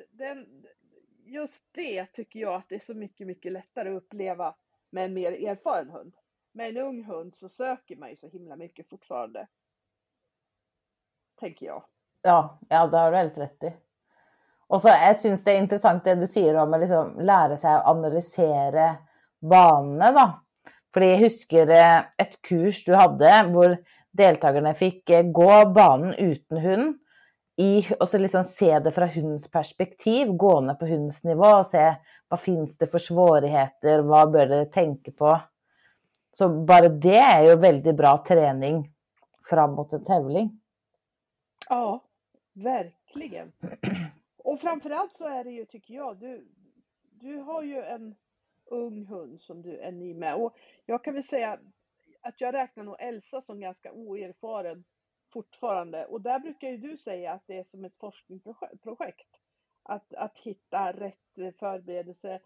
den, 0.10 0.66
just 1.26 1.66
det 1.72 2.06
tycker 2.06 2.40
jag 2.40 2.54
att 2.54 2.70
det 2.70 2.76
är 2.76 2.80
så 2.80 2.94
mycket, 2.94 3.28
mycket 3.28 3.52
lättare 3.52 3.90
att 3.90 4.04
uppleva 4.04 4.56
med 4.90 5.06
en 5.06 5.14
mer 5.14 5.32
erfaren 5.32 5.90
hund. 5.90 6.16
Med 6.52 6.70
en 6.70 6.78
ung 6.78 7.04
hund 7.04 7.36
så 7.36 7.50
söker 7.50 7.96
man 7.96 8.10
ju 8.10 8.16
så 8.16 8.28
himla 8.28 8.56
mycket 8.56 8.90
fortfarande. 8.90 9.48
Tänker 11.36 11.66
jag. 11.66 11.86
Ja, 12.22 12.60
ja 12.70 12.88
det 12.88 12.98
har 12.98 13.12
du 13.12 13.18
helt 13.18 13.38
rätt 13.38 13.64
i. 13.64 13.74
Och 14.72 14.82
så 14.82 14.88
jag 14.88 15.22
syns 15.22 15.44
det 15.44 15.52
är 15.52 15.62
intressant 15.62 16.04
det 16.04 16.16
du 16.16 16.28
säger 16.28 16.56
om 16.56 16.74
att 16.74 16.80
liksom 16.80 17.20
lära 17.20 17.58
sig 17.58 17.74
att 17.74 17.86
analysera 17.86 18.96
banorna 19.42 20.12
då. 20.12 20.40
För 20.94 21.02
jag 21.02 21.18
husker 21.18 21.68
eh, 21.68 21.98
ett 21.98 22.42
kurs 22.42 22.86
du 22.86 22.96
hade 22.96 23.26
där 23.26 23.78
deltagarna 24.12 24.74
fick 24.74 25.10
eh, 25.10 25.24
gå 25.24 25.66
banan 25.66 26.14
utan 26.14 26.58
hund 26.58 26.98
i, 27.56 27.88
och 28.00 28.10
så 28.10 28.18
liksom 28.18 28.44
se 28.44 28.80
det 28.80 28.92
från 28.92 29.10
hundens 29.10 29.52
perspektiv, 29.52 30.28
gå 30.28 30.62
ner 30.62 30.74
på 30.74 30.86
hundens 30.86 31.24
nivå 31.24 31.48
och 31.48 31.68
se 31.68 31.96
vad 32.28 32.42
finns 32.42 32.78
det 32.78 32.88
för 32.88 33.00
svårigheter, 33.00 34.00
vad 34.00 34.32
bör 34.32 34.48
de 34.48 34.66
tänka 34.66 35.12
på? 35.12 35.42
Så 36.34 36.50
bara 36.50 36.90
det 36.90 37.18
är 37.18 37.42
ju 37.44 37.56
väldigt 37.56 37.96
bra 37.96 38.24
träning 38.28 38.94
framåt 39.50 39.94
en 39.94 40.06
tävling. 40.06 40.62
Ja, 41.70 42.04
verkligen. 42.54 43.52
Och 44.44 44.62
framförallt 44.62 45.14
så 45.14 45.28
är 45.28 45.44
det 45.44 45.52
ju, 45.52 45.66
tycker 45.66 45.94
jag, 45.94 46.20
du, 46.20 46.48
du 47.12 47.38
har 47.38 47.64
ju 47.64 47.82
en 47.82 48.16
ung 48.66 49.06
hund 49.06 49.42
som 49.42 49.62
du 49.62 49.78
är 49.78 49.92
ny 49.92 50.14
med. 50.14 50.36
Och 50.36 50.58
jag 50.86 51.04
kan 51.04 51.14
väl 51.14 51.24
säga 51.24 51.60
att 52.22 52.42
jag 52.42 52.54
räknar 52.54 52.84
nog 52.84 52.96
Elsa 53.00 53.42
som 53.42 53.60
ganska 53.60 53.92
oerfaren 53.92 54.84
fortfarande. 55.34 56.06
Och 56.06 56.22
där 56.22 56.40
brukar 56.40 56.70
ju 56.70 56.78
du 56.78 56.98
säga 56.98 57.34
att 57.34 57.48
det 57.48 57.58
är 57.58 57.64
som 57.64 57.86
ett 57.86 57.98
forskningsprojekt. 58.00 59.38
Att, 59.84 60.14
att 60.14 60.38
hitta 60.38 60.92
rätt 60.92 61.58
förberedelse, 61.60 62.40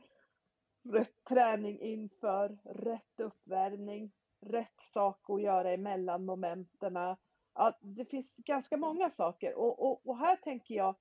rätt 0.84 1.23
träning 1.29 1.79
inför, 1.79 2.58
rätt 2.63 3.19
uppvärmning, 3.19 4.12
rätt 4.41 4.81
sak 4.93 5.29
att 5.29 5.41
göra 5.41 5.73
emellan 5.73 6.25
momenterna. 6.25 7.17
Ja, 7.53 7.77
det 7.81 8.05
finns 8.05 8.36
ganska 8.36 8.77
många 8.77 9.10
saker 9.10 9.55
och, 9.55 9.86
och, 9.86 10.08
och 10.08 10.17
här 10.17 10.36
tänker 10.36 10.75
jag, 10.75 10.95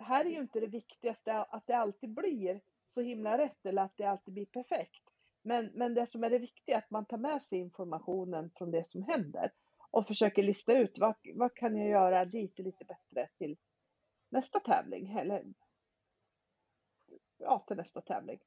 här 0.00 0.24
är 0.24 0.30
ju 0.30 0.38
inte 0.38 0.60
det 0.60 0.66
viktigaste 0.66 1.42
att 1.42 1.66
det 1.66 1.74
alltid 1.74 2.14
blir 2.14 2.60
så 2.86 3.00
himla 3.00 3.38
rätt 3.38 3.66
eller 3.66 3.82
att 3.82 3.96
det 3.96 4.04
alltid 4.04 4.34
blir 4.34 4.46
perfekt. 4.46 5.02
Men, 5.42 5.70
men 5.74 5.94
det 5.94 6.06
som 6.06 6.24
är 6.24 6.30
det 6.30 6.38
viktiga 6.38 6.74
är 6.74 6.78
att 6.78 6.90
man 6.90 7.04
tar 7.04 7.18
med 7.18 7.42
sig 7.42 7.58
informationen 7.58 8.50
från 8.56 8.70
det 8.70 8.86
som 8.86 9.02
händer 9.02 9.52
och 9.90 10.06
försöker 10.06 10.42
lista 10.42 10.72
ut 10.72 10.98
vad, 10.98 11.14
vad 11.34 11.54
kan 11.54 11.76
jag 11.76 11.88
göra 11.88 12.24
lite, 12.24 12.62
lite 12.62 12.84
bättre 12.84 13.28
till 13.38 13.56
nästa 14.28 14.60
tävling 14.60 15.16
eller 15.18 15.44
ja, 17.38 17.64
till 17.66 17.76
nästa 17.76 18.00
tävling. 18.00 18.38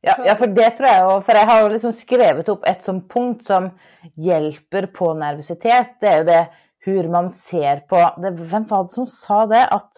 Ja, 0.00 0.24
ja, 0.26 0.34
för 0.36 0.46
det 0.46 0.70
tror 0.70 0.88
jag, 0.88 1.26
för 1.26 1.32
jag 1.32 1.46
har 1.46 1.70
liksom 1.70 1.92
skrivit 1.92 2.48
upp 2.48 2.64
ett 2.64 2.84
som 2.84 3.08
punkt 3.08 3.46
som 3.46 3.70
hjälper 4.14 4.86
på 4.86 5.14
nervositet. 5.14 5.96
Det 6.00 6.06
är 6.06 6.18
ju 6.18 6.24
det 6.24 6.54
hur 6.84 7.08
man 7.08 7.32
ser 7.32 7.76
på, 7.76 8.20
det, 8.22 8.30
vem 8.30 8.64
var 8.64 8.82
det 8.82 8.88
som 8.88 9.06
sa 9.06 9.46
det? 9.46 9.66
Att 9.66 9.92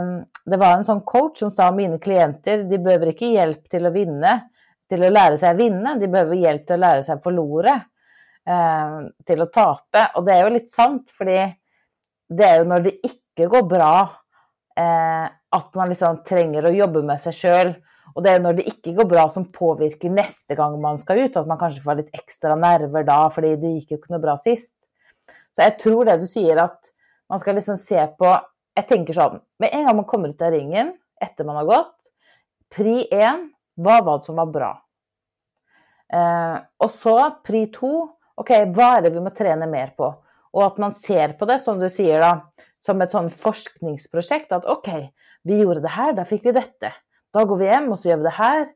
um, 0.00 0.24
det 0.44 0.56
var 0.56 0.72
en 0.72 0.84
sån 0.84 1.00
coach 1.00 1.38
som 1.38 1.50
sa 1.50 1.68
att 1.68 1.74
mina 1.74 1.98
klienter, 1.98 2.64
de 2.64 2.78
behöver 2.78 3.06
inte 3.06 3.26
hjälp 3.26 3.70
till 3.70 3.86
att 3.86 3.92
vinna, 3.92 4.40
till 4.88 5.04
att 5.04 5.12
lära 5.12 5.38
sig 5.38 5.48
att 5.50 5.56
vinna, 5.56 5.94
de 5.94 6.08
behöver 6.08 6.36
hjälp 6.36 6.66
till 6.66 6.74
att 6.74 6.80
lära 6.80 7.02
sig 7.02 7.14
att 7.14 7.22
förlora 7.22 7.80
um, 8.50 9.12
till 9.26 9.42
att 9.42 9.52
tappa. 9.52 10.10
Och 10.14 10.24
det 10.24 10.32
är 10.32 10.44
ju 10.44 10.50
lite 10.50 10.74
sant, 10.74 11.10
för 11.10 11.24
det 11.24 11.54
är 12.42 12.58
ju 12.58 12.64
när 12.64 12.80
det 12.80 13.06
inte 13.06 13.46
går 13.46 13.62
bra 13.62 14.10
eh, 14.76 15.24
att 15.48 15.74
man 15.74 15.88
liksom 15.88 16.24
tränger 16.24 16.62
att 16.62 16.76
jobba 16.76 17.02
med 17.02 17.20
sig 17.20 17.32
själv. 17.32 17.74
Och 18.14 18.22
det 18.22 18.30
är 18.30 18.40
när 18.40 18.52
det 18.52 18.62
inte 18.62 18.92
går 18.92 19.04
bra 19.04 19.30
som 19.30 19.52
påverkar 19.52 20.10
nästa 20.10 20.54
gång 20.54 20.80
man 20.80 20.98
ska 20.98 21.14
ut, 21.14 21.36
att 21.36 21.46
man 21.46 21.58
kanske 21.58 21.82
får 21.82 21.94
lite 21.94 22.10
extra 22.12 22.56
nerver 22.56 23.04
då, 23.04 23.30
för 23.34 23.42
det 23.42 23.48
gick 23.48 23.90
ju 23.90 23.96
inte 23.96 24.18
bra 24.18 24.38
sist. 24.38 24.83
Så 25.54 25.62
jag 25.62 25.78
tror 25.78 26.04
det 26.04 26.16
du 26.16 26.26
säger 26.26 26.56
att 26.56 26.80
man 27.28 27.40
ska 27.40 27.52
liksom 27.52 27.76
se 27.76 28.06
på, 28.06 28.40
jag 28.74 28.88
tänker 28.88 29.12
så, 29.12 29.40
med 29.58 29.68
en 29.72 29.86
gång 29.86 29.96
man 29.96 30.04
kommer 30.04 30.28
ut 30.28 30.42
av 30.42 30.50
ringen, 30.50 30.98
efter 31.20 31.44
man 31.44 31.56
har 31.56 31.64
gått, 31.64 31.96
pri 32.74 33.08
1, 33.10 33.34
vad 33.74 34.04
var 34.04 34.18
det 34.18 34.24
som 34.24 34.36
var 34.36 34.46
bra? 34.46 34.84
Eh, 36.12 36.58
och 36.76 36.90
så 36.90 37.30
pri 37.30 37.66
2, 37.66 38.10
Okej, 38.34 38.72
vad 38.76 38.96
är 38.96 39.02
det 39.02 39.10
vi 39.10 39.20
måste 39.20 39.38
träna 39.38 39.66
mer 39.66 39.86
på? 39.86 40.14
Och 40.50 40.66
att 40.66 40.78
man 40.78 40.94
ser 40.94 41.32
på 41.32 41.44
det, 41.44 41.58
som 41.58 41.78
du 41.78 41.90
säger, 41.90 42.20
då, 42.20 42.40
som 42.86 43.02
ett 43.02 43.10
sånt 43.10 43.40
forskningsprojekt, 43.40 44.52
att 44.52 44.64
okej, 44.64 44.94
okay, 44.94 45.08
vi 45.42 45.60
gjorde 45.60 45.80
det 45.80 45.88
här. 45.88 46.12
Då 46.12 46.24
fick 46.24 46.46
vi 46.46 46.52
detta. 46.52 46.92
Då 47.32 47.44
går 47.44 47.56
vi 47.56 47.66
hem 47.66 47.92
och 47.92 48.00
så 48.00 48.08
gör 48.08 48.16
vi 48.16 48.22
det 48.22 48.28
här. 48.28 48.68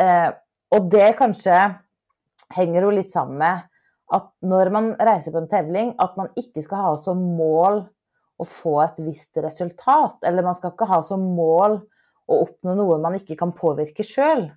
Eh, 0.00 0.32
och 0.68 0.82
det 0.84 1.12
kanske 1.12 1.74
hänger 2.48 2.82
jo 2.82 2.90
litt 2.90 3.14
med 3.28 3.60
att 4.12 4.36
när 4.40 4.70
man 4.70 4.94
reser 4.94 5.32
på 5.32 5.38
en 5.38 5.48
tävling, 5.48 5.94
att 5.98 6.16
man 6.16 6.28
inte 6.36 6.62
ska 6.62 6.76
ha 6.76 6.96
som 6.96 7.36
mål 7.36 7.84
att 8.38 8.48
få 8.48 8.82
ett 8.82 9.00
visst 9.00 9.36
resultat. 9.36 10.24
Eller 10.24 10.42
man 10.42 10.54
ska 10.54 10.68
inte 10.68 10.84
ha 10.84 11.02
som 11.02 11.20
mål 11.20 11.72
att 12.26 12.48
uppnå 12.48 12.74
något 12.74 13.00
man 13.00 13.14
inte 13.14 13.36
kan 13.36 13.52
påverka 13.52 14.02
själv. 14.02 14.48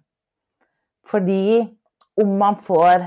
För 1.08 1.20
om 2.22 2.38
man 2.38 2.56
får 2.56 3.06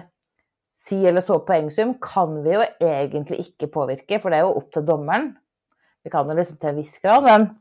si 0.89 1.07
eller 1.07 1.21
så 1.21 1.39
poengsum 1.39 1.95
kan 2.01 2.43
vi 2.43 2.51
ju 2.51 2.65
egentligen 2.81 3.45
inte 3.45 3.67
påverka, 3.67 4.19
för 4.19 4.31
det 4.31 4.37
är 4.37 4.45
ju 4.45 4.53
upp 4.53 4.73
till 4.73 4.87
domaren. 4.87 5.39
Vi 6.03 6.11
kan 6.11 6.29
ju 6.29 6.35
liksom 6.35 6.57
till 6.57 6.69
en 6.69 6.77
viss 6.77 6.99
grad, 6.99 7.23
men, 7.23 7.59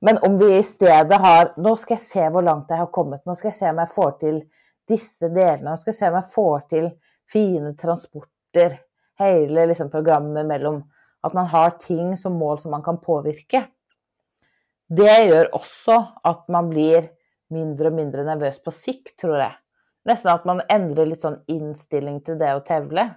men 0.00 0.18
om 0.22 0.38
vi 0.38 0.58
istället 0.58 1.20
har 1.20 1.52
nu 1.56 1.76
ska 1.76 1.94
jag 1.94 2.00
se 2.00 2.28
hur 2.28 2.42
långt 2.42 2.66
jag 2.68 2.76
har 2.76 2.86
kommit. 2.86 3.22
Nu 3.26 3.34
ska 3.34 3.48
jag 3.48 3.54
se 3.54 3.70
om 3.70 3.78
jag 3.78 3.94
får 3.94 4.10
till 4.10 4.44
dessa 4.88 5.28
delarna, 5.28 5.70
nu 5.70 5.76
ska 5.76 5.88
jag 5.88 5.96
se 5.96 6.08
om 6.08 6.14
jag 6.14 6.32
får 6.32 6.60
till 6.60 6.90
fine 7.32 7.76
transporter. 7.76 8.80
Hele 9.18 9.66
liksom 9.66 9.90
programmet 9.90 10.46
mellom 10.46 10.82
At 11.22 11.32
man 11.32 11.46
har 11.46 11.70
ting 11.70 12.16
som 12.16 12.34
mål 12.34 12.58
som 12.58 12.70
man 12.70 12.82
kan 12.82 12.96
påvirke. 13.00 13.60
Det 14.88 15.12
gjør 15.28 15.52
også 15.54 15.94
at 16.26 16.48
man 16.50 16.70
blir 16.72 17.06
mindre 17.54 17.92
og 17.92 17.94
mindre 17.94 18.24
nervøs 18.26 18.58
på 18.64 18.72
sikt, 18.74 19.14
tror 19.22 19.36
jeg. 19.38 19.54
Nästan 20.04 20.34
att 20.34 20.44
man 20.44 20.60
ändrar 20.68 21.06
lite 21.06 21.20
sån 21.20 21.44
inställning 21.46 22.20
till 22.20 22.38
det 22.38 22.54
och 22.54 22.66
tävla. 22.66 23.14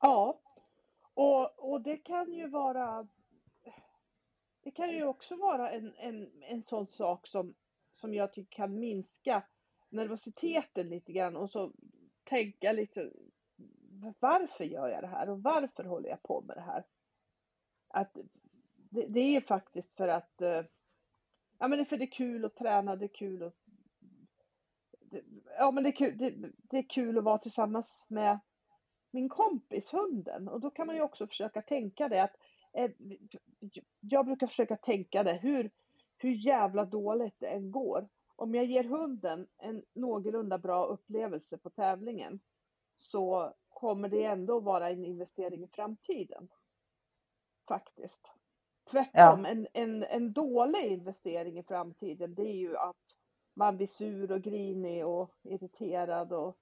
Ja, 0.00 0.40
och, 1.14 1.72
och 1.72 1.80
det 1.80 1.96
kan 1.96 2.32
ju 2.32 2.48
vara 2.48 3.06
det 4.64 4.70
kan 4.70 4.90
ju 4.90 5.04
också 5.04 5.36
vara 5.36 5.70
en, 5.70 5.94
en, 5.98 6.30
en 6.40 6.62
sån 6.62 6.86
sak 6.86 7.26
som, 7.26 7.54
som 7.94 8.14
jag 8.14 8.32
tycker 8.32 8.56
kan 8.56 8.78
minska 8.78 9.42
nervositeten 9.92 10.88
lite 10.88 11.12
grann 11.12 11.36
och 11.36 11.50
så 11.50 11.72
tänka 12.24 12.72
lite 12.72 13.10
varför 14.20 14.64
gör 14.64 14.88
jag 14.88 15.02
det 15.02 15.08
här 15.08 15.28
och 15.28 15.42
varför 15.42 15.84
håller 15.84 16.08
jag 16.08 16.22
på 16.22 16.40
med 16.40 16.56
det 16.56 16.60
här? 16.60 16.84
Att 17.88 18.16
det, 18.74 19.06
det, 19.08 19.20
är 19.20 19.40
faktiskt 19.40 19.96
för 19.96 20.08
att 20.08 20.40
eh, 20.40 20.62
ja, 21.58 21.68
men 21.68 21.70
det 21.70 21.80
är 21.80 21.84
för 21.84 21.96
det 21.96 22.04
är 22.04 22.10
kul 22.10 22.44
att 22.44 22.56
träna, 22.56 22.96
det 22.96 23.04
är 23.04 23.14
kul 23.14 23.42
att 23.42 23.54
ja, 25.58 25.70
men 25.70 25.82
det 25.82 25.90
är, 25.90 25.96
kul, 25.96 26.18
det, 26.18 26.30
det, 26.56 26.78
är 26.78 26.88
kul 26.88 27.18
att 27.18 27.24
vara 27.24 27.38
tillsammans 27.38 28.06
med 28.08 28.38
min 29.10 29.28
kompis, 29.28 29.92
hunden. 29.92 30.48
Och 30.48 30.60
då 30.60 30.70
kan 30.70 30.86
man 30.86 30.96
ju 30.96 31.02
också 31.02 31.26
försöka 31.26 31.62
tänka 31.62 32.08
det 32.08 32.22
att 32.22 32.36
eh, 32.72 32.90
jag 34.00 34.26
brukar 34.26 34.46
försöka 34.46 34.76
tänka 34.76 35.22
det, 35.22 35.38
hur, 35.42 35.70
hur 36.18 36.30
jävla 36.30 36.84
dåligt 36.84 37.36
det 37.38 37.48
än 37.48 37.70
går. 37.70 38.08
Om 38.36 38.54
jag 38.54 38.64
ger 38.64 38.84
hunden 38.84 39.46
en 39.58 39.82
någorlunda 39.92 40.58
bra 40.58 40.86
upplevelse 40.86 41.58
på 41.58 41.70
tävlingen 41.70 42.40
så 42.94 43.54
kommer 43.68 44.08
det 44.08 44.24
ändå 44.24 44.60
vara 44.60 44.90
en 44.90 45.04
investering 45.04 45.64
i 45.64 45.68
framtiden. 45.68 46.48
Faktiskt. 47.68 48.32
Tvärtom, 48.90 49.44
ja. 49.44 49.46
en, 49.46 49.66
en, 49.72 50.02
en 50.02 50.32
dålig 50.32 50.84
investering 50.84 51.58
i 51.58 51.62
framtiden 51.62 52.34
det 52.34 52.42
är 52.42 52.56
ju 52.56 52.76
att 52.76 53.16
man 53.54 53.76
blir 53.76 53.86
sur 53.86 54.32
och 54.32 54.42
grinig 54.42 55.06
och 55.06 55.30
irriterad 55.42 56.32
och 56.32 56.56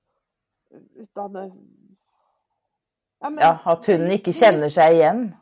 utan 0.95 1.37
Ja, 3.21 3.31
men, 3.31 3.45
ja 3.45 3.61
att 3.65 3.87
hunden 3.87 4.11
inte 4.11 4.33
känner 4.33 4.69
sig 4.69 4.95
igen. 4.95 5.37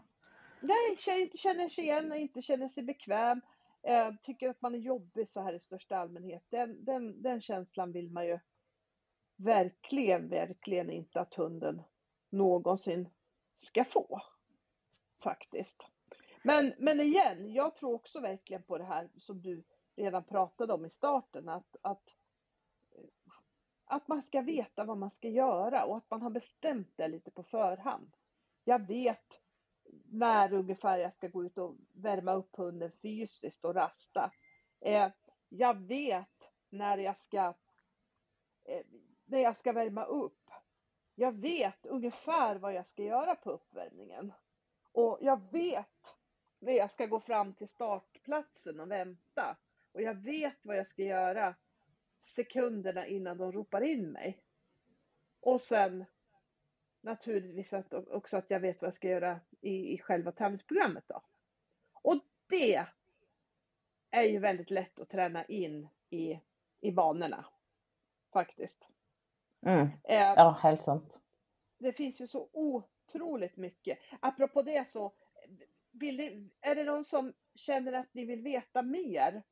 Nej, 0.60 1.22
inte 1.22 1.36
känner 1.36 1.68
sig 1.68 1.84
igen 1.84 2.12
och 2.12 2.16
inte 2.16 2.42
känner 2.42 2.68
sig 2.68 2.82
bekväm. 2.82 3.40
Eh, 3.82 4.14
tycker 4.22 4.48
att 4.48 4.62
man 4.62 4.74
är 4.74 4.78
jobbig 4.78 5.28
så 5.28 5.40
här 5.40 5.52
i 5.52 5.60
största 5.60 5.96
allmänhet. 5.96 6.44
Den, 6.48 6.84
den, 6.84 7.22
den 7.22 7.40
känslan 7.40 7.92
vill 7.92 8.10
man 8.10 8.26
ju 8.26 8.38
verkligen, 9.36 10.28
verkligen 10.28 10.90
inte 10.90 11.20
att 11.20 11.34
hunden 11.34 11.82
någonsin 12.30 13.08
ska 13.56 13.84
få. 13.84 14.22
Faktiskt. 15.22 15.82
Men, 16.42 16.74
men 16.78 17.00
igen, 17.00 17.52
jag 17.52 17.76
tror 17.76 17.94
också 17.94 18.20
verkligen 18.20 18.62
på 18.62 18.78
det 18.78 18.84
här 18.84 19.08
som 19.16 19.42
du 19.42 19.64
redan 19.96 20.24
pratade 20.24 20.72
om 20.72 20.84
i 20.84 20.90
starten, 20.90 21.48
att, 21.48 21.76
att, 21.82 22.16
att 23.84 24.08
man 24.08 24.22
ska 24.22 24.40
veta 24.40 24.84
vad 24.84 24.98
man 24.98 25.10
ska 25.10 25.28
göra 25.28 25.84
och 25.84 25.96
att 25.96 26.10
man 26.10 26.22
har 26.22 26.30
bestämt 26.30 26.92
det 26.96 27.08
lite 27.08 27.30
på 27.30 27.42
förhand. 27.42 28.16
Jag 28.64 28.86
vet 28.86 29.40
när 30.04 30.52
ungefär 30.52 30.98
jag 30.98 31.12
ska 31.12 31.28
gå 31.28 31.44
ut 31.44 31.58
och 31.58 31.76
värma 31.92 32.32
upp 32.32 32.56
hunden 32.56 32.92
fysiskt 33.02 33.64
och 33.64 33.74
rasta. 33.74 34.32
Eh, 34.80 35.10
jag 35.48 35.86
vet 35.86 36.50
när 36.70 36.98
jag 36.98 37.18
ska 37.18 37.54
eh, 38.64 38.82
när 39.24 39.38
jag 39.38 39.56
ska 39.56 39.72
värma 39.72 40.04
upp. 40.04 40.50
Jag 41.14 41.40
vet 41.40 41.86
ungefär 41.86 42.56
vad 42.56 42.74
jag 42.74 42.86
ska 42.86 43.02
göra 43.02 43.34
på 43.34 43.50
uppvärmningen. 43.50 44.32
Och 44.92 45.18
jag 45.20 45.52
vet 45.52 46.16
när 46.58 46.72
jag 46.72 46.92
ska 46.92 47.06
gå 47.06 47.20
fram 47.20 47.54
till 47.54 47.68
startplatsen 47.68 48.80
och 48.80 48.90
vänta. 48.90 49.56
Och 49.92 50.02
jag 50.02 50.14
vet 50.14 50.66
vad 50.66 50.76
jag 50.76 50.86
ska 50.86 51.02
göra 51.02 51.54
sekunderna 52.18 53.06
innan 53.06 53.38
de 53.38 53.52
ropar 53.52 53.80
in 53.80 54.12
mig. 54.12 54.42
Och 55.40 55.60
sen 55.60 56.04
naturligtvis 57.08 57.72
att, 57.72 57.92
också 57.94 58.36
att 58.36 58.50
jag 58.50 58.60
vet 58.60 58.82
vad 58.82 58.86
jag 58.86 58.94
ska 58.94 59.08
göra 59.08 59.40
i, 59.60 59.94
i 59.94 59.98
själva 59.98 60.32
tävlingsprogrammet 60.32 61.04
då. 61.06 61.22
Och 61.92 62.14
det 62.48 62.86
är 64.10 64.22
ju 64.22 64.38
väldigt 64.38 64.70
lätt 64.70 65.00
att 65.00 65.08
träna 65.08 65.44
in 65.44 65.88
i, 66.10 66.40
i 66.80 66.92
banorna. 66.92 67.44
Faktiskt. 68.32 68.90
Mm. 69.66 69.86
Eh, 70.04 70.16
ja, 70.36 70.58
helt 70.62 70.82
sant. 70.82 71.20
Det 71.78 71.92
finns 71.92 72.20
ju 72.20 72.26
så 72.26 72.48
otroligt 72.52 73.56
mycket. 73.56 73.98
Apropå 74.20 74.62
det 74.62 74.88
så, 74.88 75.12
vill 75.90 76.48
är 76.60 76.74
det 76.74 76.84
någon 76.84 77.04
som 77.04 77.32
känner 77.54 77.92
att 77.92 78.14
ni 78.14 78.24
vill 78.24 78.42
veta 78.42 78.82
mer 78.82 79.42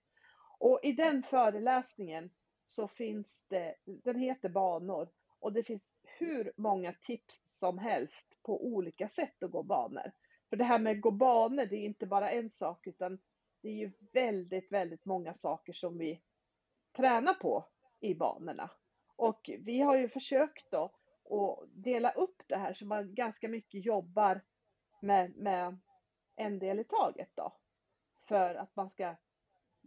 Och 0.59 0.79
i 0.83 0.91
den 0.91 1.23
föreläsningen 1.23 2.29
så 2.65 2.87
finns 2.87 3.43
det, 3.47 3.75
den 3.85 4.19
heter 4.19 4.49
banor 4.49 5.09
och 5.39 5.53
det 5.53 5.63
finns 5.63 5.83
hur 6.03 6.51
många 6.55 6.93
tips 6.93 7.43
som 7.51 7.77
helst 7.77 8.27
på 8.43 8.65
olika 8.65 9.09
sätt 9.09 9.43
att 9.43 9.51
gå 9.51 9.63
banor. 9.63 10.11
För 10.49 10.57
det 10.57 10.63
här 10.63 10.79
med 10.79 10.91
att 10.91 11.01
gå 11.01 11.11
banor, 11.11 11.65
det 11.65 11.75
är 11.75 11.85
inte 11.85 12.05
bara 12.05 12.29
en 12.29 12.49
sak 12.49 12.87
utan 12.87 13.19
det 13.61 13.69
är 13.69 13.75
ju 13.75 13.91
väldigt, 14.13 14.71
väldigt 14.71 15.05
många 15.05 15.33
saker 15.33 15.73
som 15.73 15.97
vi 15.97 16.21
tränar 16.95 17.33
på 17.33 17.65
i 17.99 18.15
banorna. 18.15 18.71
Och 19.15 19.49
vi 19.59 19.81
har 19.81 19.97
ju 19.97 20.09
försökt 20.09 20.71
då 20.71 20.91
och 21.29 21.65
dela 21.67 22.11
upp 22.11 22.43
det 22.47 22.55
här 22.55 22.73
så 22.73 22.85
man 22.85 23.15
ganska 23.15 23.47
mycket 23.47 23.85
jobbar 23.85 24.41
med, 24.99 25.35
med 25.35 25.77
en 26.35 26.59
del 26.59 26.79
i 26.79 26.83
taget 26.83 27.29
då. 27.33 27.53
För 28.27 28.55
att 28.55 28.75
man 28.75 28.89
ska 28.89 29.15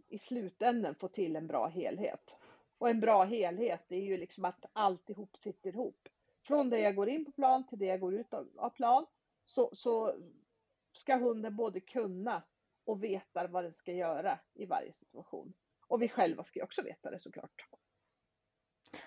i 0.07 0.17
slutändan 0.17 0.95
få 0.95 1.07
till 1.07 1.35
en 1.35 1.47
bra 1.47 1.67
helhet. 1.67 2.35
Och 2.77 2.89
en 2.89 2.99
bra 2.99 3.23
helhet 3.23 3.91
är 3.91 4.01
ju 4.01 4.17
liksom 4.17 4.45
att 4.45 4.65
alltihop 4.73 5.37
sitter 5.37 5.69
ihop. 5.69 6.09
Från 6.47 6.69
det 6.69 6.79
jag 6.79 6.95
går 6.95 7.09
in 7.09 7.25
på 7.25 7.31
plan 7.31 7.67
till 7.67 7.79
det 7.79 7.85
jag 7.85 7.99
går 7.99 8.13
ut 8.13 8.33
av 8.33 8.69
plan 8.69 9.05
så, 9.45 9.69
så 9.73 10.15
ska 10.93 11.15
hunden 11.15 11.55
både 11.55 11.79
kunna 11.79 12.43
och 12.85 13.03
veta 13.03 13.47
vad 13.47 13.63
den 13.63 13.73
ska 13.73 13.93
göra 13.93 14.39
i 14.53 14.65
varje 14.65 14.93
situation. 14.93 15.53
Och 15.87 16.01
vi 16.01 16.09
själva 16.09 16.43
ska 16.43 16.59
ju 16.59 16.63
också 16.63 16.81
veta 16.81 17.11
det 17.11 17.19
såklart. 17.19 17.67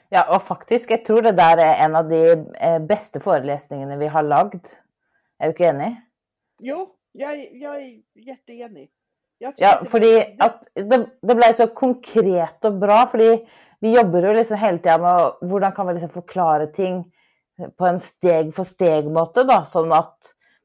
Ja, 0.08 0.36
och 0.36 0.42
faktiskt, 0.42 0.90
jag 0.90 1.04
tror 1.04 1.22
det 1.22 1.32
där 1.32 1.56
är 1.56 1.84
en 1.84 1.96
av 1.96 2.08
de 2.08 2.32
eh, 2.60 2.78
bästa 2.78 3.20
föreläsningarna 3.20 3.96
vi 3.96 4.06
har 4.06 4.22
lagt. 4.22 4.80
Är 5.38 5.44
du 5.44 5.48
inte 5.48 5.64
enig? 5.64 5.96
Jo, 6.60 6.88
jag, 7.12 7.54
jag 7.54 7.82
är 7.82 8.02
jätteenig. 8.14 8.90
Ja, 9.38 9.84
för 9.88 10.00
det, 10.00 10.36
det, 10.74 11.06
det 11.22 11.34
blev 11.34 11.52
så 11.56 11.66
konkret 11.66 12.64
och 12.64 12.74
bra, 12.74 13.06
för 13.06 13.18
vi 13.80 13.96
jobbar 13.96 14.22
ju 14.22 14.34
liksom 14.34 14.56
hela 14.56 14.78
tiden 14.78 15.00
med 15.00 15.32
hur 15.40 15.70
kan 15.70 15.86
vi 15.86 15.92
liksom 15.92 16.10
förklara 16.10 16.66
ting 16.66 17.12
på 17.76 17.86
en 17.86 18.00
steg 18.00 18.54
för 18.54 18.64
steg 18.64 19.06
måte, 19.10 19.44
då, 19.44 19.66
så 19.72 19.92
att 19.92 20.18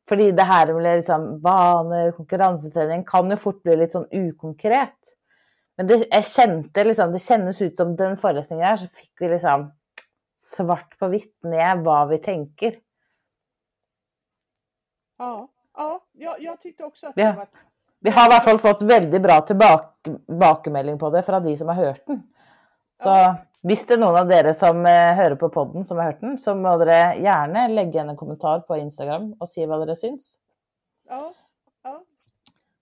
Fordi 0.10 0.32
det 0.32 0.44
her 0.44 0.74
med 0.74 0.98
liksom 0.98 1.42
baner, 1.42 2.12
konkurransetrening 2.12 3.04
kan 3.04 3.32
jo 3.32 3.38
fort 3.38 3.64
bli 3.64 3.76
litt 3.76 3.94
sånn 3.96 4.10
ukonkret. 4.12 4.98
Men 5.80 5.88
det, 5.88 5.98
jeg 6.12 6.28
kjente 6.30 6.84
liksom, 6.86 7.14
det 7.14 7.24
kjennes 7.24 7.62
ut 7.62 7.78
som 7.80 7.96
den 8.00 8.18
forelesningen 8.20 8.66
her, 8.68 8.80
så 8.82 8.90
fikk 8.92 9.24
vi 9.24 9.32
liksom 9.32 9.70
svart 10.52 10.98
på 11.00 11.10
hvitt 11.14 11.36
ned 11.48 11.84
hva 11.86 12.04
vi 12.10 12.20
tenker. 12.24 12.80
Ja, 15.22 15.48
ja 15.78 15.92
jag, 16.12 16.42
jag 16.42 16.62
tyckte 16.62 16.84
också 16.84 17.08
att 17.08 17.16
det 17.16 17.34
var... 17.38 17.48
Vi 18.04 18.10
har 18.10 18.26
i 18.26 18.32
hvert 18.34 18.44
fall 18.44 18.60
fått 18.60 18.82
veldig 18.82 19.22
bra 19.22 19.42
tilbakemelding 19.46 21.00
på 21.00 21.10
det 21.10 21.22
fra 21.24 21.40
de 21.40 21.58
som 21.58 21.68
har 21.70 21.76
hørt 21.76 22.08
den. 22.08 22.24
Så 23.04 23.10
ja. 23.10 23.36
Hvis 23.62 23.84
det 23.86 23.94
er 23.94 24.02
noen 24.02 24.18
av 24.18 24.30
dere 24.30 24.56
som 24.58 24.80
eh, 24.90 25.12
hører 25.14 25.36
på 25.38 25.52
podden 25.54 25.84
som 25.86 26.00
har 26.02 26.10
hørt 26.10 26.24
den, 26.24 26.40
så 26.42 26.56
må 26.58 26.72
dere 26.82 27.14
gjerne 27.22 27.68
legge 27.70 27.94
igjen 27.94 28.10
en 28.10 28.18
kommentar 28.18 28.64
på 28.66 28.80
Instagram 28.80 29.36
og 29.38 29.52
si 29.52 29.68
hva 29.70 29.78
dere 29.84 29.94
syns. 30.00 30.32
Ja. 31.12 31.28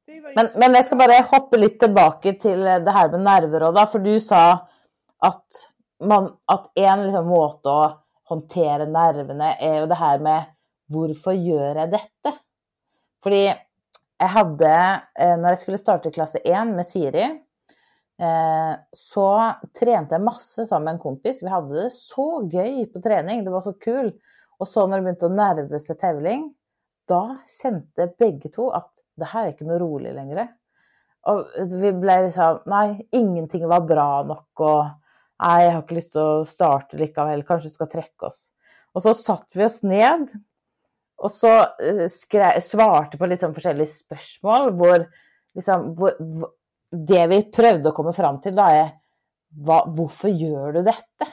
Men, 0.10 0.48
men, 0.56 0.76
jeg 0.78 0.88
skal 0.88 1.00
bare 1.02 1.22
hoppe 1.30 1.60
litt 1.60 1.80
tilbake 1.82 2.34
til 2.42 2.64
det 2.66 2.94
her 2.96 3.10
med 3.14 3.26
nerver 3.26 3.68
òg, 3.70 3.80
For 3.92 4.02
du 4.02 4.16
sa 4.24 4.44
at, 5.26 5.64
man, 6.02 6.32
at 6.50 6.70
en 6.80 7.04
liksom 7.06 7.30
måte 7.30 7.74
å 7.74 7.90
håndtere 8.30 8.88
nervene 8.90 9.56
er 9.58 9.82
jo 9.82 9.90
det 9.90 10.00
her 10.00 10.22
med 10.24 10.50
hvorfor 10.90 11.38
gjør 11.38 11.84
jeg 11.84 11.94
dette? 11.94 12.34
Fordi 13.26 13.44
jeg 13.44 14.32
hadde, 14.36 14.74
eh, 15.20 15.36
når 15.40 15.54
jeg 15.54 15.62
skulle 15.64 15.82
starte 15.82 16.14
klasse 16.16 16.42
1 16.44 16.74
med 16.76 16.88
Siri, 16.88 17.26
eh, 18.20 18.74
så 18.96 19.30
trente 19.78 20.16
jeg 20.16 20.26
masse 20.26 20.66
sammen 20.66 20.90
med 20.90 20.98
en 20.98 21.04
kompis. 21.04 21.44
Vi 21.44 21.52
hadde 21.52 21.76
det 21.76 21.92
så 21.96 22.42
gøy 22.50 22.86
på 22.92 23.04
trening, 23.04 23.44
det 23.46 23.54
var 23.54 23.66
så 23.68 23.76
kul. 23.80 24.14
Og 24.60 24.68
så 24.68 24.86
når 24.86 25.00
det 25.00 25.08
begynte 25.08 25.30
å 25.30 25.36
nærme 25.36 25.82
seg 25.84 26.00
tevling, 26.02 26.50
da 27.10 27.40
kjente 27.50 28.12
begge 28.20 28.52
to 28.54 28.70
at 28.76 28.90
det 29.20 29.30
her 29.32 29.46
er 29.46 29.54
ikke 29.54 29.68
noe 29.68 29.80
rolig 29.82 30.14
lenger. 30.16 30.50
Og 31.30 31.48
vi 31.82 31.92
ble 32.00 32.18
liksom 32.26 32.70
Nei, 32.72 33.00
ingenting 33.16 33.66
var 33.70 33.88
bra 33.88 34.10
nok, 34.28 34.64
og 34.64 34.84
nei, 35.44 35.58
jeg 35.64 35.74
har 35.74 35.82
ikke 35.84 35.98
lyst 36.00 36.14
til 36.16 36.24
å 36.24 36.46
starte 36.50 37.00
likevel, 37.00 37.44
kanskje 37.48 37.72
vi 37.72 37.80
skal 37.80 37.92
trekke 37.92 38.30
oss. 38.30 38.40
Og 38.96 39.04
så 39.06 39.14
satte 39.16 39.60
vi 39.60 39.66
oss 39.68 39.82
ned, 39.86 40.32
og 41.20 41.34
så 41.36 41.52
eh, 41.84 42.06
svarade 42.12 42.64
svarte 42.66 43.20
på 43.20 43.28
litt 43.28 43.44
sånn 43.44 43.56
forskjellige 43.56 43.92
spørsmål 44.00 44.70
hvor 44.80 45.04
liksom 45.58 45.90
hvor, 46.00 46.16
det 46.90 47.26
vi 47.30 47.42
prøvde 47.54 47.92
å 47.92 47.96
komme 47.96 48.14
fram 48.16 48.40
til, 48.44 48.56
da, 48.58 48.70
er 48.74 48.90
hva, 49.66 49.84
hvorfor 49.94 50.32
gjør 50.32 50.80
du 50.80 50.82
dette? 50.88 51.28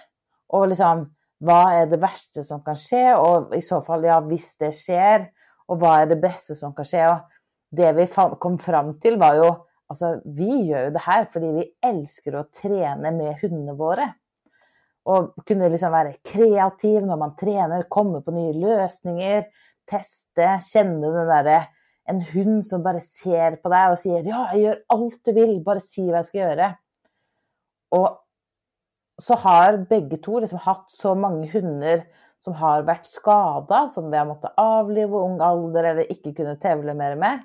Og 0.56 0.68
liksom, 0.72 1.06
hva 1.46 1.60
er 1.78 1.88
det 1.90 2.00
verste 2.02 2.44
som 2.46 2.62
kan 2.64 2.76
skje? 2.78 3.04
Og 3.16 3.54
i 3.56 3.62
så 3.64 3.80
fall, 3.84 4.04
ja, 4.08 4.18
hvis 4.24 4.54
det 4.60 4.72
skjer, 4.76 5.28
og 5.66 5.80
hva 5.82 6.00
er 6.02 6.10
det 6.12 6.20
beste 6.22 6.56
som 6.58 6.74
kan 6.76 6.86
skje? 6.88 7.06
Og 7.10 7.35
det 7.76 7.92
vi 7.92 8.06
kom 8.38 8.58
fram 8.58 9.00
till 9.00 9.18
var 9.18 9.34
ju 9.34 9.52
Alltså, 9.88 10.20
vi 10.24 10.62
gör 10.62 10.84
ju 10.84 10.90
det 10.90 10.98
här 10.98 11.24
för 11.24 11.40
vi 11.40 11.72
älskar 11.86 12.32
att 12.32 12.52
träna 12.52 13.10
med 13.10 13.40
hundarna 13.40 13.74
våre. 13.74 14.14
Och 15.02 15.46
kunna 15.46 15.68
liksom 15.68 15.92
vara 15.92 16.12
kreativ 16.12 17.06
när 17.06 17.16
man 17.16 17.36
tränar, 17.36 17.82
komma 17.82 18.20
på 18.20 18.30
nya 18.30 18.52
lösningar, 18.52 19.44
testa, 19.84 20.60
känna 20.60 21.08
den 21.08 21.44
där 21.44 21.66
En 22.04 22.20
hund 22.20 22.66
som 22.66 22.82
bara 22.82 23.00
ser 23.00 23.56
på 23.56 23.68
dig 23.68 23.90
och 23.90 23.98
säger 23.98 24.22
'ja, 24.22 24.48
jag 24.52 24.60
gör 24.60 24.76
allt 24.86 25.24
du 25.24 25.32
vill, 25.32 25.64
bara 25.64 25.80
säg 25.80 25.88
si 25.88 26.10
vad 26.10 26.18
jag 26.18 26.26
ska 26.26 26.38
göra. 26.38 26.74
Och 27.90 28.26
så 29.22 29.34
har 29.34 29.76
bägge 29.76 30.16
två 30.16 30.40
liksom 30.40 30.58
haft 30.58 30.90
så 30.90 31.14
många 31.14 31.46
hundar 31.52 32.04
som 32.44 32.52
har 32.52 32.82
varit 32.82 33.06
skadade, 33.06 33.90
som 33.94 34.10
vi 34.10 34.16
har 34.16 34.26
måttet 34.26 34.52
avliva 34.56 35.16
i 35.18 35.20
ung 35.20 35.40
ålder 35.40 35.84
eller 35.84 36.10
inte 36.12 36.32
kunnat 36.32 36.60
tävla 36.60 36.94
mer 36.94 37.16
med. 37.16 37.40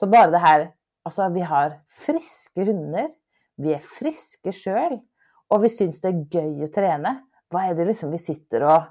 Så 0.00 0.06
bara 0.06 0.30
det 0.30 0.38
här, 0.38 0.70
alltså 1.02 1.28
vi 1.28 1.40
har 1.40 1.80
friska 1.88 2.64
hundar, 2.64 3.08
Vi 3.56 3.74
är 3.74 3.78
friska 3.78 4.52
själva 4.52 5.00
och 5.48 5.64
vi 5.64 5.68
syns 5.68 6.00
det 6.00 6.08
är 6.08 6.26
gøy 6.30 6.64
att 6.64 6.72
träna. 6.72 7.16
Vad 7.48 7.64
är 7.64 7.74
det 7.74 7.84
liksom 7.84 8.10
vi 8.10 8.18
sitter 8.18 8.62
och 8.62 8.82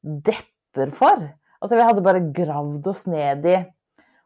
depper 0.00 0.90
för? 0.90 1.28
Alltså 1.58 1.76
vi 1.76 1.82
hade 1.82 2.00
bara 2.00 2.18
gravd 2.18 2.86
oss 2.86 3.06
ned 3.06 3.46
i 3.46 3.64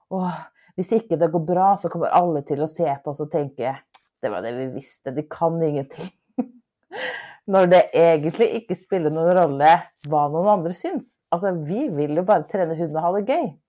Åh, 0.08 0.32
om 0.76 0.84
inte 0.90 1.16
det 1.16 1.28
går 1.28 1.40
bra, 1.40 1.78
så 1.82 1.88
kommer 1.88 2.06
alla 2.06 2.42
till 2.42 2.62
att 2.62 2.72
se 2.72 2.94
på 2.94 3.10
oss 3.10 3.20
och 3.20 3.30
tänka, 3.30 3.78
det 4.20 4.28
var 4.28 4.42
det 4.42 4.52
vi 4.52 4.66
visste, 4.66 5.10
de 5.10 5.22
kan 5.22 5.62
ingenting. 5.62 6.10
När 7.44 7.66
det 7.66 7.90
egentligen 7.92 8.54
inte 8.54 8.74
spelar 8.74 9.10
någon 9.10 9.32
roll 9.32 9.62
vad 10.08 10.32
någon 10.32 10.48
andre 10.48 10.72
syns. 10.72 11.16
Alltså 11.28 11.50
vi 11.50 11.88
vill 11.88 12.16
ju 12.16 12.22
bara 12.22 12.42
träna 12.42 12.74
hunden 12.74 12.96
och 12.96 13.02
ha 13.02 13.20
det 13.20 13.32
gøy. 13.32 13.61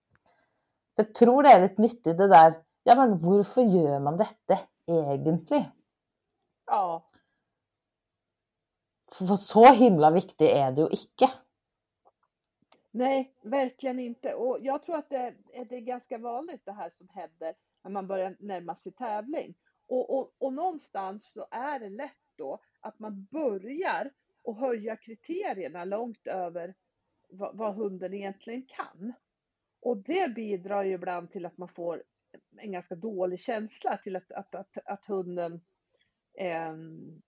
Så 0.93 1.03
jeg 1.03 1.13
tror 1.17 1.43
det 1.43 1.51
er 1.53 1.65
litt 1.67 1.81
nyttig 1.81 2.17
det 2.19 2.29
der 2.31 2.61
Ja, 2.83 2.97
men 2.99 3.13
hvorfor 3.23 3.63
gjør 3.63 4.01
man 4.03 4.17
dette 4.19 4.57
egentlig? 4.91 5.61
Ja, 6.67 6.99
For 9.13 9.35
så 9.37 9.73
himla 9.73 10.11
viktig 10.11 10.49
är 10.49 10.71
det 10.71 10.81
ju 10.81 10.87
icke. 10.91 11.31
nej, 12.91 13.33
verkligen 13.41 13.99
inte. 13.99 14.33
Och 14.33 14.57
jag 14.61 14.83
tror 14.83 14.95
att 14.95 15.09
det, 15.09 15.35
det 15.69 15.75
är 15.75 15.81
ganska 15.81 16.17
vanligt 16.17 16.65
det 16.65 16.71
här 16.71 16.89
som 16.89 17.09
händer 17.09 17.53
när 17.83 17.91
man 17.91 18.07
börjar 18.07 18.35
närma 18.39 18.75
sig 18.75 18.91
tävling. 18.91 19.55
Och, 19.87 20.17
och, 20.17 20.33
och 20.39 20.53
någonstans 20.53 21.33
så 21.33 21.45
är 21.51 21.79
det 21.79 21.89
lätt 21.89 22.11
då 22.37 22.59
att 22.79 22.99
man 22.99 23.27
börjar 23.31 24.11
och 24.43 24.57
höja 24.57 24.95
kriterierna 24.95 25.85
långt 25.85 26.27
över 26.27 26.75
vad, 27.29 27.57
vad 27.57 27.75
hunden 27.75 28.13
egentligen 28.13 28.65
kan. 28.65 29.13
Och 29.83 29.97
det 29.97 30.33
bidrar 30.35 30.83
ju 30.83 30.93
ibland 30.93 31.31
till 31.31 31.45
att 31.45 31.57
man 31.57 31.69
får 31.69 32.03
en 32.57 32.71
ganska 32.71 32.95
dålig 32.95 33.39
känsla 33.39 33.97
till 33.97 34.15
att, 34.15 34.31
att, 34.31 34.55
att, 34.55 34.77
att 34.85 35.05
hunden 35.05 35.61
ehm, 36.37 37.21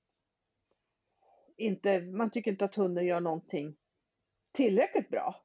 inte, 1.57 2.01
man 2.01 2.31
tycker 2.31 2.51
inte 2.51 2.65
att 2.65 2.75
hunden 2.75 3.05
gör 3.05 3.19
någonting 3.19 3.77
tillräckligt 4.51 5.09
bra. 5.09 5.43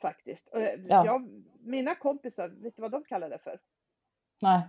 Faktiskt. 0.00 0.48
Och 0.48 0.62
Ja. 0.62 1.06
jag, 1.06 1.44
mina 1.60 1.94
kompisar, 1.94 2.48
vet 2.48 2.76
du 2.76 2.82
vad 2.82 2.90
de 2.90 3.04
kallar 3.04 3.30
det 3.30 3.38
för? 3.38 3.60
Nej. 4.40 4.68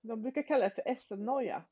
De 0.00 0.22
brukar 0.22 0.42
kalla 0.42 0.68
det 0.68 0.74
för 0.74 0.94
SM-noja. 0.94 1.64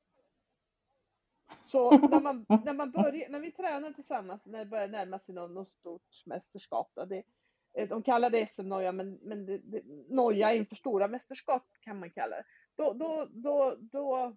Så 1.65 1.91
när 2.09 2.21
man, 2.21 2.47
när 2.49 2.75
man 2.75 2.91
börjar, 2.91 3.29
när 3.29 3.41
vi 3.41 3.51
tränar 3.51 3.93
tillsammans, 3.93 4.47
när 4.47 4.59
det 4.59 4.67
börjar 4.67 4.89
närma 4.89 5.19
sig 5.19 5.35
något, 5.35 5.51
något 5.51 5.69
stort 5.69 6.23
mästerskap, 6.27 6.91
då, 6.95 7.05
det, 7.05 7.17
eh, 7.19 7.25
de 7.89 8.03
kallar 8.03 8.31
det 8.31 8.47
SM-noja, 8.51 8.93
men, 8.93 9.15
men 9.23 9.47
det, 9.47 9.59
det, 9.59 9.83
noja 10.09 10.53
inför 10.55 10.77
stora 10.77 11.09
mästerskap 11.09 11.63
kan 11.81 11.99
man 11.99 12.11
kalla 12.11 12.37
det. 12.37 12.45
Då, 12.77 12.93
då, 12.93 13.27
då, 13.31 13.77
då, 13.81 14.37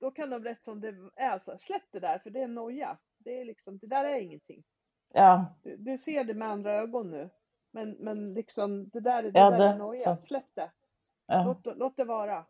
då 0.00 0.10
kan 0.10 0.30
de 0.30 0.44
rätt 0.44 0.64
som 0.64 0.80
det 0.80 0.94
är, 1.16 1.38
så, 1.38 1.58
släpp 1.58 1.82
det 1.92 2.00
där, 2.00 2.18
för 2.18 2.30
det 2.30 2.40
är 2.40 2.48
noja. 2.48 2.98
Det, 3.18 3.40
är 3.40 3.44
liksom, 3.44 3.78
det 3.78 3.86
där 3.86 4.04
är 4.04 4.20
ingenting. 4.20 4.64
Ja. 5.12 5.56
Du, 5.62 5.76
du 5.76 5.98
ser 5.98 6.24
det 6.24 6.34
med 6.34 6.48
andra 6.48 6.72
ögon 6.74 7.10
nu. 7.10 7.30
Men, 7.70 7.90
men 7.90 8.34
liksom, 8.34 8.88
det 8.88 9.00
där, 9.00 9.22
det 9.22 9.30
Ja, 9.38 9.50
där 9.50 9.58
det- 9.58 9.64
är 9.64 9.78
noja. 9.78 10.16
så. 10.16 10.22
Släpp 10.22 10.54
det. 10.54 10.70
ja. 11.26 11.44
Låt, 11.44 11.76
låt 11.78 11.96
det 11.96 12.04
vara. 12.04 12.46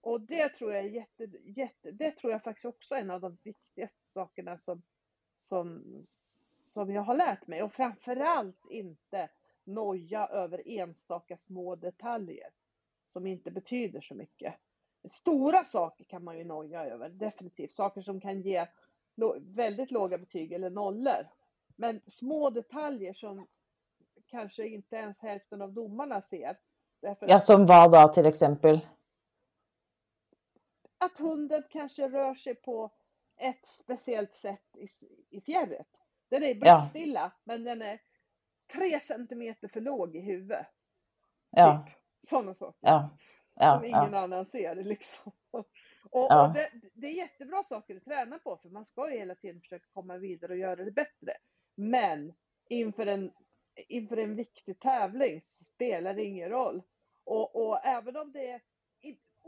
Och 0.00 0.20
det 0.20 0.48
tror 0.48 0.72
jag 0.72 0.84
är 0.84 0.88
jätte, 0.88 1.24
jätte, 1.44 1.90
det 1.90 2.10
tror 2.10 2.32
jag 2.32 2.42
faktiskt 2.42 2.64
också 2.64 2.94
är 2.94 3.00
en 3.00 3.10
av 3.10 3.20
de 3.20 3.38
viktigaste 3.42 4.06
sakerna 4.06 4.58
som, 4.58 4.82
som, 5.38 5.84
som 6.68 6.92
jag 6.92 7.02
har 7.02 7.16
lärt 7.16 7.46
mig. 7.46 7.62
Och 7.62 7.72
framförallt 7.72 8.66
inte 8.70 9.28
noja 9.64 10.26
över 10.26 10.62
enstaka 10.66 11.36
små 11.36 11.76
detaljer 11.76 12.48
som 13.08 13.26
inte 13.26 13.50
betyder 13.50 14.00
så 14.00 14.14
mycket. 14.14 14.54
Stora 15.10 15.64
saker 15.64 16.04
kan 16.04 16.24
man 16.24 16.38
ju 16.38 16.44
noja 16.44 16.84
över, 16.84 17.08
definitivt. 17.08 17.72
Saker 17.72 18.02
som 18.02 18.20
kan 18.20 18.40
ge 18.40 18.66
väldigt 19.40 19.90
låga 19.90 20.18
betyg 20.18 20.52
eller 20.52 20.70
nollor. 20.70 21.28
Men 21.76 22.00
små 22.06 22.50
detaljer 22.50 23.14
som 23.14 23.46
kanske 24.26 24.68
inte 24.68 24.96
ens 24.96 25.20
hälften 25.20 25.62
av 25.62 25.72
domarna 25.72 26.22
ser. 26.22 26.56
Ja, 27.20 27.40
som 27.40 27.66
vad 27.66 27.92
då 27.92 28.14
till 28.14 28.26
exempel? 28.26 28.80
att 30.98 31.18
hunden 31.18 31.62
kanske 31.68 32.08
rör 32.08 32.34
sig 32.34 32.54
på 32.54 32.90
ett 33.36 33.66
speciellt 33.66 34.36
sätt 34.36 34.76
i, 34.76 34.88
i 35.30 35.40
fjärret. 35.40 36.02
Den 36.28 36.42
är 36.42 36.54
blickstilla, 36.54 37.32
men 37.44 37.64
den 37.64 37.82
är 37.82 38.00
tre 38.72 39.00
centimeter 39.00 39.68
för 39.68 39.80
låg 39.80 40.16
i 40.16 40.20
huvudet. 40.20 40.66
Ja, 41.50 41.84
Typ. 41.86 41.96
Sådana 42.28 42.54
saker 42.54 42.78
ja, 42.80 43.18
ja, 43.54 43.74
som 43.74 43.84
ingen 43.84 44.12
ja. 44.12 44.18
annan 44.18 44.46
ser. 44.46 44.74
Liksom. 44.74 45.32
Och, 45.50 45.66
Ja. 46.10 46.48
och 46.48 46.54
det, 46.54 46.70
det 46.94 47.06
är 47.06 47.16
jättebra 47.16 47.62
saker 47.62 47.96
att 47.96 48.04
träna 48.04 48.38
på, 48.38 48.56
för 48.56 48.68
man 48.68 48.86
ska 48.86 49.10
ju 49.10 49.18
hela 49.18 49.34
tiden 49.34 49.60
försöka 49.60 49.86
komma 49.92 50.18
vidare 50.18 50.52
och 50.52 50.58
göra 50.58 50.84
det 50.84 50.90
bättre. 50.90 51.32
Men 51.74 52.34
inför 52.68 53.06
en, 53.06 53.32
inför 53.88 54.16
en 54.16 54.36
viktig 54.36 54.80
tävling 54.80 55.40
så 55.40 55.64
spelar 55.64 56.14
det 56.14 56.24
ingen 56.24 56.48
roll. 56.48 56.82
Och, 57.24 57.68
och 57.68 57.86
även 57.86 58.16
om 58.16 58.32
det 58.32 58.50
är 58.50 58.60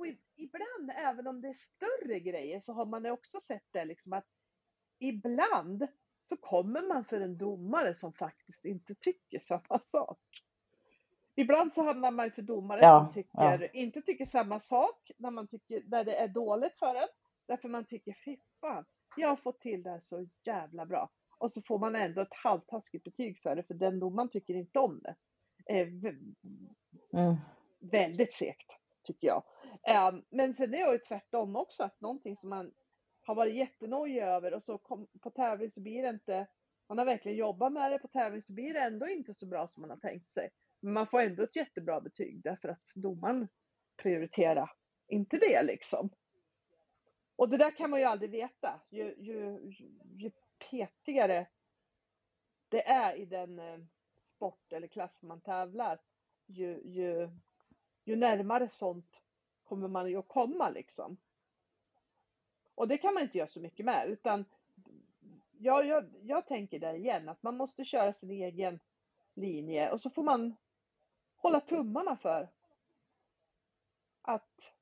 och 0.01 0.07
ibland, 0.37 0.91
även 0.97 1.27
om 1.27 1.41
det 1.41 1.49
är 1.49 1.53
större 1.53 2.21
grejer, 2.21 2.61
så 2.61 2.73
har 2.73 2.87
man 2.87 3.07
också 3.07 3.41
sett 3.41 3.67
det 3.71 3.85
liksom 3.85 4.13
att 4.13 4.27
ibland 4.99 5.87
så 6.31 6.37
kommer 6.37 6.83
man 6.89 7.05
för 7.05 7.21
en 7.21 7.39
domare 7.39 7.95
som 7.95 8.13
faktiskt 8.13 8.65
inte 8.65 8.95
tycker 8.95 9.39
samma 9.39 9.79
sak. 9.93 10.19
Ibland 11.35 11.73
så 11.73 11.83
hamnar 11.83 12.11
man 12.11 12.31
för 12.31 12.43
domare 12.43 12.81
Ja, 12.83 13.01
som 13.05 13.13
tycker, 13.15 13.77
inte 13.77 14.03
tycker 14.03 14.25
samma 14.27 14.61
sak, 14.61 15.11
när, 15.17 15.31
man 15.31 15.47
tycker, 15.47 15.83
när 15.87 16.05
det 16.05 16.15
är 16.17 16.29
dåligt 16.29 16.79
för 16.79 16.95
en. 16.95 17.09
Därför 17.47 17.69
man 17.69 17.85
tycker, 17.85 18.17
fy 18.25 18.37
fan, 18.61 18.85
jag 19.17 19.29
har 19.29 19.37
fått 19.37 19.61
till 19.61 19.83
det 19.83 19.91
här 19.91 20.01
så 20.01 20.27
jävla 20.45 20.87
bra. 20.87 21.11
Och 21.39 21.53
så 21.53 21.63
får 21.63 21.79
man 21.79 21.97
ändå 21.97 22.21
ett 22.21 22.35
halvtaskigt 22.35 23.05
betyg 23.05 23.39
för 23.43 23.57
det, 23.57 23.63
för 23.63 23.75
den 23.75 24.01
domaren 24.01 24.29
tycker 24.29 24.55
inte 24.55 24.79
om 24.79 25.01
det. 25.03 25.15
Eh, 25.75 25.89
Mm. 27.13 27.37
väldigt 27.81 28.33
segt, 28.33 28.71
tycker 29.05 29.27
jag. 29.29 29.43
Eh, 29.89 30.21
men 30.31 30.55
sen 30.55 30.75
är 30.75 30.87
det 30.87 30.93
ju 30.93 30.99
tvärtom 30.99 31.57
också, 31.57 31.83
att 31.83 32.01
någonting 32.01 32.37
som 32.37 32.51
man 32.51 32.73
har 33.31 33.35
varit 33.35 33.55
jättenojig 33.55 34.23
över 34.23 34.55
och 34.55 34.63
så 34.63 34.79
kom, 34.79 35.07
på 35.21 35.31
tävling 35.31 35.71
så 35.71 35.81
blir 35.81 36.03
det 36.03 36.09
inte, 36.09 36.47
man 36.89 36.99
har 36.99 37.05
verkligen 37.05 37.39
jobbat 37.39 37.73
med 37.73 37.93
det, 37.93 37.99
på 37.99 38.09
tävling 38.09 38.43
så 38.43 38.53
blir 38.53 38.73
det 38.73 38.81
ändå 38.81 39.09
inte 39.09 39.35
så 39.35 39.47
bra 39.47 39.69
som 39.69 39.81
man 39.81 39.91
har 39.91 39.97
tänkt 39.97 40.33
sig. 40.33 40.51
Men 40.81 40.93
man 40.93 41.07
får 41.07 41.21
ändå 41.21 41.43
ett 41.43 41.57
jättebra 41.57 42.01
betyg 42.01 42.43
därför 42.43 42.69
att 42.69 42.93
domaren 42.97 43.49
prioriterar 43.97 44.71
inte 45.09 45.37
det 45.37 45.63
liksom. 45.63 46.11
Och 47.37 47.49
det 47.49 47.57
där 47.57 47.77
kan 47.77 47.91
man 47.91 48.01
ju 48.01 48.07
aldrig 48.07 48.31
veta. 48.31 48.81
Ju, 48.91 49.15
ju, 49.19 49.61
ju, 49.79 50.01
ju 50.17 50.31
petigare 50.71 51.47
det 52.69 52.89
är 52.89 53.21
i 53.21 53.25
den 53.25 53.59
eh, 53.59 53.79
sport 54.11 54.73
eller 54.73 54.87
klass 54.87 55.23
man 55.23 55.41
tävlar, 55.41 56.01
ju, 56.47 56.83
ju, 56.85 57.31
ju 58.05 58.17
närmare 58.17 58.69
sånt 58.69 59.23
kommer 59.65 59.89
man 59.89 60.11
ju 60.11 60.17
att 60.17 60.29
komma 60.29 60.71
liksom. 60.71 61.17
Och 62.81 62.89
det 62.89 62.99
kan 62.99 63.15
man 63.15 63.23
inte 63.23 63.39
göra 63.39 63.49
så 63.49 63.61
mycket 63.61 63.87
med 63.87 64.09
utan 64.09 64.45
jag, 65.59 65.87
jag, 65.87 66.05
jag 66.23 66.47
tänker 66.47 66.79
där 66.79 66.95
igen 66.95 67.29
att 67.29 67.43
man 67.43 67.57
måste 67.57 67.85
köra 67.85 68.13
sin 68.13 68.31
egen 68.31 68.81
linje 69.35 69.91
och 69.91 70.01
så 70.01 70.11
får 70.11 70.23
man 70.23 70.57
hålla 71.37 71.61
tummarna 71.61 72.17
för 72.17 72.49
att, 74.23 74.73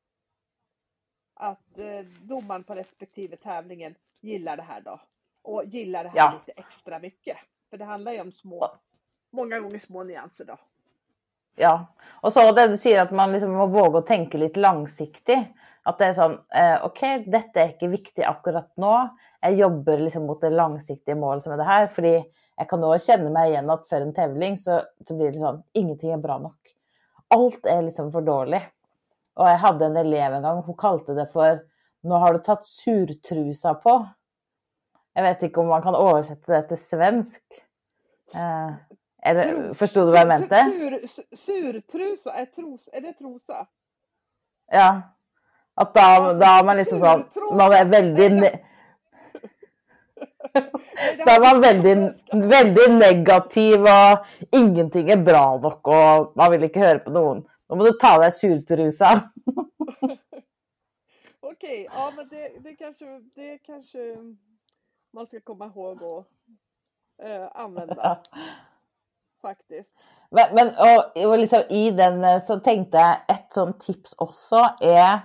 att 1.34 1.78
eh, 1.78 2.00
domaren 2.22 2.64
på 2.64 2.74
respektive 2.74 3.36
tävlingen 3.36 3.94
gillar 4.20 4.56
det 4.56 4.62
här 4.62 4.80
då. 4.80 5.00
Och 5.42 5.64
gillar 5.64 6.04
det 6.04 6.10
här 6.10 6.16
Ja. 6.16 6.40
lite 6.46 6.60
extra 6.60 6.98
mycket. 6.98 7.36
För 7.70 7.78
det 7.78 7.84
handlar 7.84 8.12
ju 8.12 8.20
om 8.20 8.32
små, 8.32 8.70
många 9.30 9.60
gånger 9.60 9.78
små 9.78 10.02
nyanser 10.02 10.44
då. 10.44 10.56
Ja. 11.56 11.86
Og 12.22 12.32
så 12.32 12.52
det 12.52 12.66
du 12.68 12.76
sier 12.78 13.00
at 13.02 13.10
man 13.10 13.32
liksom 13.32 13.52
må 13.52 13.66
våge 13.66 13.98
å 13.98 14.06
tenke 14.06 14.38
litt 14.38 14.56
langsiktig. 14.56 15.54
At 15.88 16.00
det 16.00 16.10
er 16.10 16.16
sånn 16.18 16.34
eh, 16.52 16.76
OK, 16.84 17.02
dette 17.32 17.62
er 17.62 17.70
ikke 17.72 17.90
viktig 17.92 18.24
akkurat 18.28 18.68
nå. 18.80 18.94
Jeg 19.44 19.60
jobber 19.62 20.02
liksom 20.02 20.26
mot 20.28 20.42
det 20.42 20.50
langsiktige 20.52 21.16
målet 21.16 21.46
som 21.46 21.54
er 21.54 21.62
det 21.62 21.68
her. 21.68 21.86
Fordi 21.94 22.14
jeg 22.18 22.68
kan 22.68 22.82
nå 22.82 22.90
kjenne 23.00 23.32
meg 23.32 23.52
igjen 23.52 23.72
at 23.72 23.86
før 23.88 24.04
en 24.04 24.16
tevling 24.16 24.58
så, 24.60 24.82
så 25.06 25.16
blir 25.16 25.32
det 25.32 25.40
sånn 25.40 25.62
Ingenting 25.78 26.12
er 26.12 26.20
bra 26.22 26.36
nok. 26.42 26.74
Alt 27.34 27.68
er 27.68 27.86
liksom 27.86 28.12
for 28.12 28.26
dårlig. 28.26 28.60
Og 29.38 29.48
jeg 29.48 29.62
hadde 29.62 29.88
en 29.88 30.00
elev 30.00 30.36
en 30.36 30.44
gang, 30.44 30.62
hun 30.66 30.78
kalte 30.78 31.16
det 31.16 31.28
for 31.32 31.64
Nå 32.08 32.18
har 32.22 32.36
du 32.36 32.44
tatt 32.46 32.66
surtrusa 32.66 33.72
på. 33.82 33.94
Jag 35.18 35.22
vet 35.22 35.42
inte 35.42 35.60
om 35.60 35.66
man 35.66 35.82
kan 35.82 35.94
översätta 35.94 36.52
det 36.52 36.68
till 36.68 36.78
svensk. 36.78 37.42
Eh, 38.34 39.72
förstod 39.74 40.08
du 40.08 40.16
jag 40.16 40.28
menade? 40.28 40.64
Sur, 40.70 41.36
surtrusa, 41.36 42.32
är, 42.32 42.46
tros, 42.46 42.88
är 42.92 43.00
det 43.00 43.12
trosa? 43.12 43.66
Ja. 44.70 45.02
Då, 45.78 46.00
alltså, 46.00 46.38
då 46.38 46.44
är 46.44 46.64
man 46.64 46.76
liksom 46.76 47.00
så, 47.00 47.24
man 47.54 47.72
är 47.72 47.84
väldigt... 47.84 48.52
Da 51.26 51.34
er 51.34 51.40
man 51.40 51.62
veldig, 51.62 51.96
veldig 52.32 52.86
negativ, 52.90 53.84
og 53.86 54.24
ingenting 54.52 55.10
er 55.12 55.24
bra 55.24 55.58
nok, 55.62 55.88
og 55.88 56.32
man 56.36 56.50
vil 56.50 56.62
ikke 56.66 56.82
høre 56.82 57.02
på 57.04 57.12
noen. 57.14 57.44
Nå 57.68 57.78
må 57.78 57.86
du 57.86 57.92
ta 58.00 58.16
deg 58.22 58.34
surtrusa. 58.34 59.12
Okej, 61.50 61.84
ja 61.84 62.08
men 62.16 62.28
det, 62.32 62.48
det, 62.64 62.74
kanske, 62.78 63.06
det 63.36 63.58
kanske 63.66 64.16
man 65.12 65.26
ska 65.26 65.40
komma 65.40 65.66
ihåg 65.66 66.02
att 66.02 66.26
eh, 67.22 67.48
använda. 67.54 68.18
Faktiskt. 69.42 69.90
Men, 70.30 70.54
men 70.54 70.68
och, 70.68 71.26
och 71.26 71.38
liksom 71.38 71.62
i 71.70 71.90
den 71.90 72.24
eh, 72.24 72.42
så 72.42 72.60
tänkte 72.60 72.98
jag 72.98 73.36
ett 73.36 73.52
sånt 73.52 73.80
tips 73.80 74.14
också 74.18 74.68
är 74.80 75.20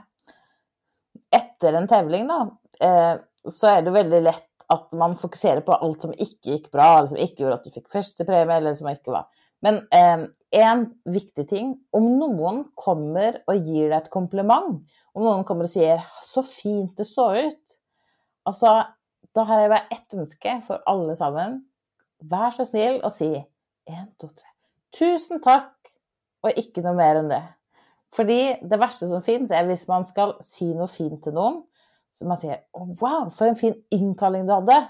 efter 1.36 1.74
en 1.74 1.88
tävling 1.88 2.28
då, 2.28 2.58
eh, 2.80 3.16
så 3.52 3.68
är 3.68 3.82
det 3.82 3.92
väldigt 3.92 4.24
lätt 4.24 4.50
att 4.68 4.92
man 4.92 5.18
fokuserar 5.18 5.62
på 5.62 5.74
allt 5.74 6.02
som 6.02 6.14
inte 6.18 6.50
gick 6.50 6.72
bra, 6.72 6.98
eller 6.98 7.08
som 7.08 7.18
inte 7.18 7.44
gjorde 7.44 7.56
att 7.56 7.64
du 7.64 7.72
fick 7.72 7.92
första 7.92 8.26
premie, 8.26 8.58
eller 8.58 8.76
som 8.76 8.90
inte 8.90 9.12
var. 9.12 9.28
Men 9.60 9.76
eh, 9.76 10.28
en 10.52 10.94
viktig 11.06 11.50
ting, 11.50 11.86
om 11.92 12.20
någon 12.20 12.72
kommer 12.76 13.44
och 13.48 13.56
ger 13.56 13.90
dig 13.90 13.98
ett 13.98 14.10
komplimang, 14.10 14.90
om 15.14 15.24
någon 15.24 15.44
kommer 15.44 15.64
och 15.64 15.70
säger 15.70 16.06
så 16.24 16.44
fint 16.44 16.98
det 16.98 17.06
såg 17.06 17.38
ut, 17.38 17.80
alltså 18.44 18.84
då 19.34 19.42
har 19.42 19.62
jag 19.62 19.70
bara 19.70 19.88
ett 19.90 20.14
önske 20.14 20.62
för 20.68 20.82
alla. 20.86 21.16
Var 22.20 22.52
så 22.52 22.66
snäll 22.66 23.02
och 23.02 23.12
säg 23.12 23.48
en, 23.86 24.16
två, 24.22 24.28
tre. 24.28 24.48
Tusen 25.00 25.42
tack 25.42 25.78
och 26.42 26.52
inte 26.52 26.82
något 26.82 26.98
mer 26.98 27.16
än 27.16 27.28
det. 27.28 27.44
För 28.16 28.24
det 28.24 28.78
värsta 28.78 29.08
som 29.08 29.24
finns 29.24 29.52
är 29.52 29.70
om 29.70 29.78
man 29.88 30.06
ska 30.06 30.38
säga 30.42 30.76
något 30.76 30.92
fint 30.92 31.24
till 31.24 31.34
någon 31.34 31.64
så 32.12 32.28
man 32.28 32.38
säger 32.38 32.60
wow, 32.74 33.30
för 33.30 33.48
en 33.48 33.56
fin 33.56 33.84
inkallning 33.90 34.46
du 34.46 34.54
hade. 34.54 34.88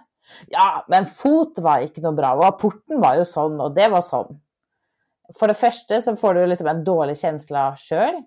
Ja, 0.48 0.86
men 0.88 1.06
fot 1.06 1.60
var 1.60 1.80
inte 1.80 2.02
något 2.02 2.16
bra 2.16 2.48
och 2.48 2.60
porten 2.60 3.02
var 3.02 3.16
ju 3.16 3.26
sån 3.26 3.62
och 3.62 3.74
det 3.74 3.90
var 3.90 4.02
sån. 4.02 4.42
För 5.40 5.48
det 5.48 5.54
första 5.54 6.02
så 6.02 6.16
får 6.16 6.34
du 6.34 6.46
liksom 6.46 6.68
en 6.68 6.84
dålig 6.84 7.18
känsla 7.18 7.76
själv. 7.78 8.22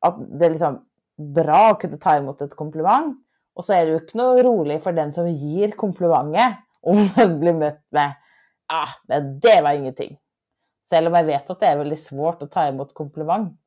Att 0.00 0.38
det 0.38 0.46
är 0.46 0.50
liksom 0.50 0.86
bra 1.34 1.70
att 1.70 1.80
kunna 1.80 1.96
ta 1.96 2.16
emot 2.16 2.42
ett 2.42 2.56
komplimang. 2.56 3.16
Och 3.54 3.64
så 3.64 3.72
är 3.72 3.86
det 3.86 3.92
ju 3.92 3.98
inte 3.98 4.42
roligt 4.42 4.82
för 4.82 4.92
den 4.92 5.12
som 5.12 5.28
ger 5.28 5.70
komplimangen 5.70 6.54
om 6.80 7.08
den 7.16 7.40
blir 7.40 7.52
mött 7.52 7.86
med 7.90 8.14
ah, 8.66 8.88
men 9.08 9.40
det 9.40 9.62
var 9.62 9.72
ingenting. 9.72 10.18
Även 10.92 11.06
om 11.06 11.14
jag 11.14 11.24
vet 11.24 11.50
att 11.50 11.60
det 11.60 11.66
är 11.66 11.78
väldigt 11.78 12.02
svårt 12.02 12.42
att 12.42 12.50
ta 12.50 12.66
emot 12.66 12.94
komplimang. 12.94 13.58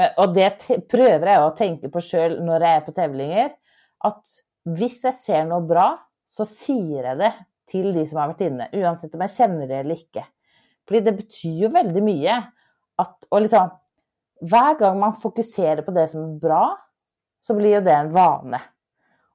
Men, 0.00 0.08
och 0.16 0.34
det 0.34 0.50
prøver 0.88 1.26
jag 1.26 1.46
å 1.46 1.56
tänka 1.56 1.88
på 1.88 2.00
själv 2.00 2.44
när 2.44 2.60
jag 2.60 2.70
är 2.70 2.80
på 2.80 2.92
tävlingar 2.92 3.50
at 4.00 4.30
hvis 4.64 5.02
jeg 5.04 5.16
ser 5.18 5.42
noe 5.44 5.60
bra, 5.68 5.90
så 6.24 6.46
sier 6.48 7.04
jeg 7.04 7.18
det 7.20 7.28
til 7.68 7.90
de 7.92 8.06
som 8.08 8.22
har 8.22 8.30
vært 8.30 8.46
inne, 8.46 8.70
uansett 8.80 9.12
om 9.12 9.24
jeg 9.26 9.34
kjenner 9.34 9.68
det 9.68 9.82
eller 9.82 10.00
ikke. 10.00 10.24
Fordi 10.88 11.02
det 11.04 11.14
betyr 11.18 11.60
jo 11.66 11.72
veldig 11.74 12.04
mye 12.06 12.38
at 13.04 13.28
Og 13.28 13.44
liksom 13.44 13.76
Hver 14.40 14.80
gang 14.80 14.96
man 15.04 15.20
fokuserer 15.20 15.84
på 15.84 15.92
det 15.92 16.06
som 16.14 16.24
er 16.24 16.40
bra, 16.46 16.62
så 17.44 17.52
blir 17.60 17.76
jo 17.76 17.84
det 17.84 17.92
en 17.92 18.14
vane. 18.16 18.64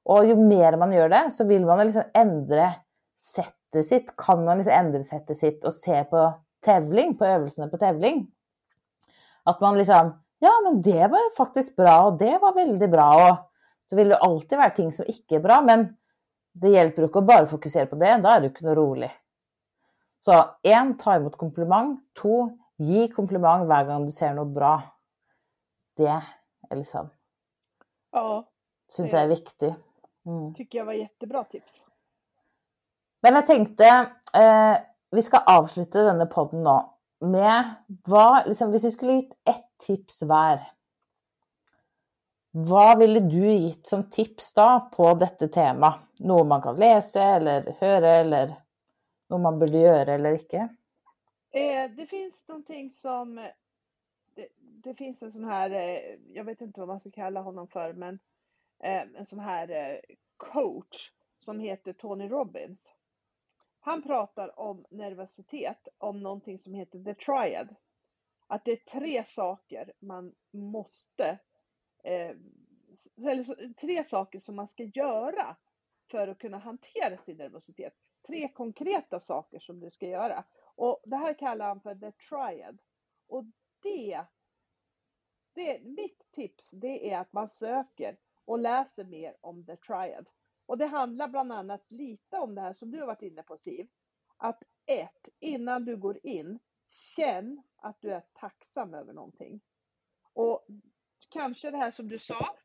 Og 0.09 0.25
jo 0.31 0.41
mer 0.41 0.81
man 0.81 0.97
gjør 0.97 1.13
det, 1.13 1.23
så 1.37 1.45
vil 1.45 1.69
man 1.69 1.85
liksom 1.85 2.09
endre 2.17 2.71
settet 3.21 3.85
sitt. 3.85 4.09
Kan 4.17 4.41
man 4.49 4.57
liksom 4.57 4.73
endre 4.73 5.05
settet 5.05 5.37
sitt 5.37 5.61
og 5.61 5.77
se 5.77 6.01
på 6.09 6.25
tevling, 6.65 7.13
på 7.19 7.29
øvelsene 7.35 7.69
på 7.69 7.77
tevling. 7.85 8.25
At 9.45 9.61
man 9.61 9.77
liksom 9.77 10.15
Ja, 10.45 10.53
men 10.63 10.81
det 10.85 11.09
var 11.11 11.21
jo 11.23 11.33
faktisk 11.37 11.75
bra, 11.79 11.97
og 12.07 12.17
det 12.21 12.37
var 12.41 12.55
veldig 12.55 12.89
bra. 12.91 13.09
og 13.25 13.89
så 13.89 13.97
vil 13.99 14.09
det 14.09 14.21
alltid 14.21 14.57
være 14.57 14.75
ting 14.75 14.91
som 14.93 15.09
ikke 15.09 15.37
er 15.37 15.43
bra, 15.43 15.59
men 15.61 15.87
det 16.57 16.71
hjelper 16.73 17.03
jo 17.03 17.09
ikke 17.09 17.21
å 17.21 17.27
bare 17.27 17.49
fokusere 17.49 17.89
på 17.91 17.99
det. 18.01 18.13
Da 18.23 18.33
er 18.33 18.41
det 18.41 18.49
jo 18.49 18.53
ikke 18.55 18.67
noe 18.67 18.77
rolig. 18.79 19.11
Så 20.25 20.37
én, 20.65 20.95
ta 20.97 21.17
imot 21.19 21.35
kompliment. 21.37 21.99
To, 22.17 22.47
gi 22.81 23.05
kompliment 23.13 23.67
hver 23.69 23.85
gang 23.89 24.07
du 24.07 24.13
ser 24.15 24.33
noe 24.37 24.49
bra. 24.49 24.75
Det 25.97 26.21
är 26.69 26.75
liksom 26.75 27.09
Ja. 28.11 28.47
Syns 28.89 29.11
jag 29.11 29.21
är 29.21 29.27
viktigt. 29.27 29.73
Mm. 30.25 30.53
Tycker 30.53 30.77
jag 30.77 30.85
var 30.85 30.93
jättebra 30.93 31.43
tips. 31.43 31.87
Men 33.21 33.33
jag 33.33 33.47
tänkte 33.47 33.85
eh, 34.33 34.77
vi 35.11 35.21
ska 35.21 35.37
avsluta 35.37 36.01
denna 36.01 36.25
podden 36.25 36.63
nu 36.63 36.79
med 37.19 37.75
vad, 37.87 38.47
liksom, 38.47 38.67
om 38.67 38.71
vi 38.71 38.91
skulle 38.91 39.13
ge 39.13 39.29
ett 39.43 39.65
tips 39.77 40.21
var 40.21 40.59
vad 42.57 42.99
ville 42.99 43.19
du 43.19 43.53
gitt 43.53 43.87
som 43.87 44.09
tips 44.09 44.53
då 44.53 44.89
på 44.95 45.13
detta 45.13 45.47
tema? 45.47 45.99
Något 46.19 46.47
man 46.47 46.61
kan 46.61 46.75
läsa 46.75 47.23
eller 47.23 47.75
höra 47.79 48.09
eller 48.09 48.55
något 49.29 49.41
man 49.41 49.59
borde 49.59 49.77
göra 49.77 50.13
eller 50.13 50.31
inte? 50.31 50.57
Eh, 51.51 51.91
det 51.97 52.07
finns 52.09 52.47
någonting 52.47 52.91
som 52.91 53.35
det, 54.35 54.47
det, 54.59 54.95
finns 54.95 55.23
en 55.23 55.31
sån 55.31 55.43
här, 55.43 55.69
eh, 55.69 56.17
jag 56.33 56.43
vet 56.43 56.61
inte 56.61 56.79
vad 56.79 56.87
man 56.87 56.99
ska 56.99 57.11
kalla 57.11 57.41
honom 57.41 57.67
för, 57.67 57.93
men 57.93 58.19
eh, 58.83 59.01
en 59.01 59.25
sån 59.25 59.39
här 59.39 59.69
eh, 59.69 59.99
coach 60.37 61.11
som 61.39 61.59
heter 61.59 61.93
Tony 61.93 62.27
Robbins. 62.27 62.93
Han 63.85 64.01
pratar 64.01 64.59
om 64.59 64.85
nervositet, 64.89 65.87
om 65.97 66.19
någonting 66.23 66.59
som 66.59 66.73
heter 66.73 67.03
the 67.03 67.13
triad. 67.13 67.75
Att 68.47 68.65
det 68.65 68.71
är 68.71 68.99
tre 68.99 69.23
saker 69.23 69.93
man 69.99 70.35
måste 70.51 71.39
eh, 72.03 72.31
eller 73.17 73.73
tre 73.73 74.03
saker 74.03 74.39
som 74.39 74.55
man 74.55 74.67
ska 74.67 74.83
göra 74.83 75.57
för 76.11 76.27
att 76.27 76.39
kunna 76.39 76.57
hantera 76.57 77.17
sin 77.17 77.37
nervositet. 77.37 77.93
Tre 78.27 78.47
konkreta 78.47 79.19
saker 79.19 79.59
som 79.59 79.79
du 79.79 79.91
ska 79.91 80.07
göra. 80.07 80.45
Och 80.75 81.01
det 81.05 81.17
här 81.17 81.33
kallar 81.33 81.67
han 81.67 81.81
för 81.81 81.95
the 81.95 82.11
triad. 82.11 82.81
Och 83.27 83.45
det, 83.81 84.25
det 85.53 85.81
mitt 85.83 86.31
tips 86.31 86.69
det 86.71 87.11
är 87.11 87.19
att 87.19 87.33
man 87.33 87.49
söker 87.49 88.17
och 88.45 88.59
läser 88.59 89.03
mer 89.03 89.35
om 89.41 89.65
the 89.65 89.75
triad. 89.75 90.29
Och 90.65 90.77
det 90.77 90.85
handlar 90.85 91.27
bland 91.27 91.51
annat 91.51 91.91
lite 91.91 92.37
om 92.37 92.55
det 92.55 92.61
här 92.61 92.73
som 92.73 92.91
du 92.91 92.99
har 92.99 93.07
varit 93.07 93.21
inne 93.21 93.43
på 93.43 93.57
Siv. 93.57 93.87
Att 94.37 94.63
ett, 94.85 95.27
innan 95.39 95.85
du 95.85 95.97
går 95.97 96.19
in, 96.23 96.59
känn 96.89 97.61
att 97.75 98.01
du 98.01 98.11
är 98.11 98.23
tacksam 98.33 98.93
över 98.93 99.13
någonting. 99.13 99.61
Och 100.33 100.67
kanske 101.29 101.71
det 101.71 101.77
här 101.77 101.91
som 101.91 102.09
du 102.09 102.19
sa, 102.19 102.57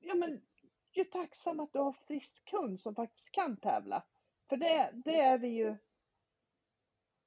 ja 0.00 0.14
men 0.14 0.42
ju 0.92 1.04
tacksam 1.04 1.60
att 1.60 1.72
du 1.72 1.78
har 1.78 1.92
frisk 1.92 2.44
kund 2.44 2.80
som 2.80 2.94
faktiskt 2.94 3.30
kan 3.30 3.56
tävla. 3.56 4.04
För 4.48 4.56
det, 4.56 4.90
det 5.04 5.20
är 5.20 5.38
vi 5.38 5.48
ju, 5.48 5.76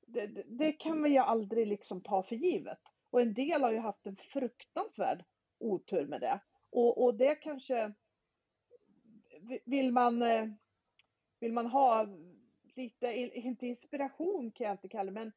det, 0.08 0.28
det, 0.46 0.72
kan 0.72 1.04
vi 1.04 1.10
ju 1.10 1.18
aldrig 1.18 1.68
liksom 1.68 2.02
ta 2.02 2.24
för 2.24 2.36
givet. 2.36 2.80
Och 3.10 3.22
en 3.22 3.34
del 3.34 3.62
har 3.62 3.72
ju 3.72 3.80
haft 3.80 4.08
en 4.08 4.16
fruktansvärd 4.16 5.26
otur 5.60 6.08
med 6.08 6.22
det. 6.22 6.40
Och, 6.70 7.04
och 7.04 7.16
det 7.16 7.36
kanske, 7.36 7.94
vill 9.66 9.92
man, 9.92 10.22
eh, 10.22 10.48
vill 11.40 11.54
man 11.54 11.66
ha 11.66 12.08
lite, 12.76 13.14
inte 13.34 13.68
inspiration 13.68 14.52
kan 14.52 14.68
jag 14.68 14.74
inte 14.74 14.90
kalla 14.90 15.12
det, 15.12 15.20
men 15.20 15.32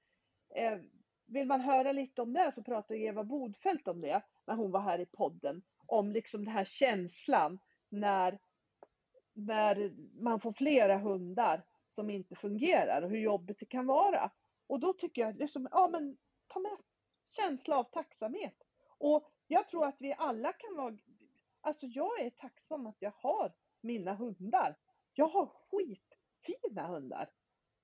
eh, 0.55 0.79
vill 1.27 1.47
man 1.47 1.61
höra 1.61 1.93
lite 1.93 2.23
om 2.23 2.33
det 2.33 2.53
så 2.53 2.63
pratade 2.63 3.01
Eva 3.01 3.25
Bodfält 3.25 3.89
om 3.89 4.01
det 4.01 4.23
när 4.47 4.55
hon 4.55 4.71
var 4.71 4.81
här 4.81 4.99
i 4.99 5.07
podden. 5.07 5.63
Om 5.87 6.11
liksom 6.11 6.45
den 6.45 6.55
här 6.55 6.65
känslan 6.65 7.59
när, 7.89 8.39
när 9.33 9.93
man 10.23 10.41
får 10.41 10.53
flera 10.53 10.99
hundar 10.99 11.65
som 11.87 12.11
inte 12.11 12.35
fungerar 12.35 13.03
och 13.03 13.11
hur 13.11 13.19
jobbigt 13.19 13.59
det 13.61 13.67
kan 13.67 13.87
vara. 13.87 14.31
Och 14.67 14.81
då 14.81 14.93
tycker 14.93 15.23
jag 15.23 15.37
liksom, 15.37 15.69
ja 15.71 15.89
men 15.93 16.17
ta 16.47 16.61
med 16.61 16.77
känsla 17.29 17.79
av 17.79 17.85
tacksamhet. 17.85 18.57
Och 18.99 19.31
jag 19.47 19.69
tror 19.69 19.87
att 19.87 19.97
vi 19.99 20.15
alla 20.19 20.53
kan 20.53 20.77
vara, 20.77 20.99
alltså 21.61 21.87
jag 21.87 22.21
är 22.21 22.31
tacksam 22.31 22.87
att 22.87 22.97
jag 22.99 23.13
har 23.17 23.53
mina 23.89 24.14
hundar. 24.14 24.76
Jag 25.14 25.28
har 25.28 25.47
skitfina 25.47 26.86
hundar. 26.86 27.30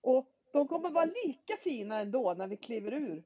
Och 0.00 0.32
de 0.52 0.68
kommer 0.68 0.90
vara 0.90 1.10
lika 1.24 1.56
fina 1.56 2.00
ändå 2.00 2.34
när 2.34 2.46
vi 2.46 2.56
kliver 2.56 2.92
ur 2.92 3.24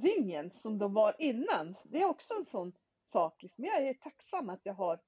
ringen 0.00 0.50
som 0.50 0.78
de 0.78 0.94
var 0.94 1.14
innan. 1.18 1.74
Det 1.84 2.02
är 2.02 2.08
också 2.08 2.34
en 2.34 2.44
sån 2.44 2.72
sak. 3.04 3.42
Liksom. 3.42 3.64
Jag 3.64 3.86
är 3.86 3.94
tacksam 3.94 4.50
att 4.50 4.60
jag 4.62 4.74
har 4.74 5.00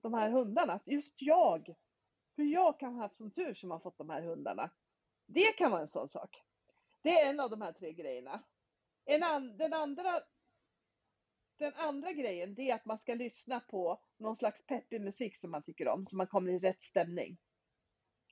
de 0.00 0.14
här 0.14 0.30
hundarna. 0.30 0.72
Att 0.72 0.88
just 0.88 1.22
jag, 1.22 1.74
hur 2.36 2.44
jag 2.44 2.80
kan 2.80 2.94
ha 2.94 3.02
haft 3.02 3.16
sån 3.16 3.30
tur 3.30 3.54
som 3.54 3.70
har 3.70 3.78
fått 3.78 3.98
de 3.98 4.10
här 4.10 4.22
hundarna. 4.22 4.70
Det 5.26 5.56
kan 5.56 5.70
vara 5.70 5.80
en 5.80 5.88
sån 5.88 6.08
sak. 6.08 6.42
Det 7.02 7.10
är 7.10 7.30
en 7.30 7.40
av 7.40 7.50
de 7.50 7.62
här 7.62 7.72
tre 7.72 7.92
grejerna. 7.92 8.42
En 9.04 9.22
an, 9.22 9.56
den, 9.56 9.72
andra, 9.72 10.20
den 11.62 11.72
andra 11.76 12.12
grejen 12.12 12.54
det 12.54 12.70
är 12.70 12.74
att 12.74 12.84
man 12.84 12.98
ska 12.98 13.14
lyssna 13.14 13.60
på 13.60 14.00
någon 14.18 14.36
slags 14.36 14.66
peppig 14.66 15.00
musik 15.00 15.36
som 15.36 15.50
man 15.50 15.62
tycker 15.62 15.88
om, 15.88 16.06
så 16.06 16.16
man 16.16 16.26
kommer 16.26 16.52
i 16.52 16.58
rätt 16.58 16.82
stämning. 16.82 17.36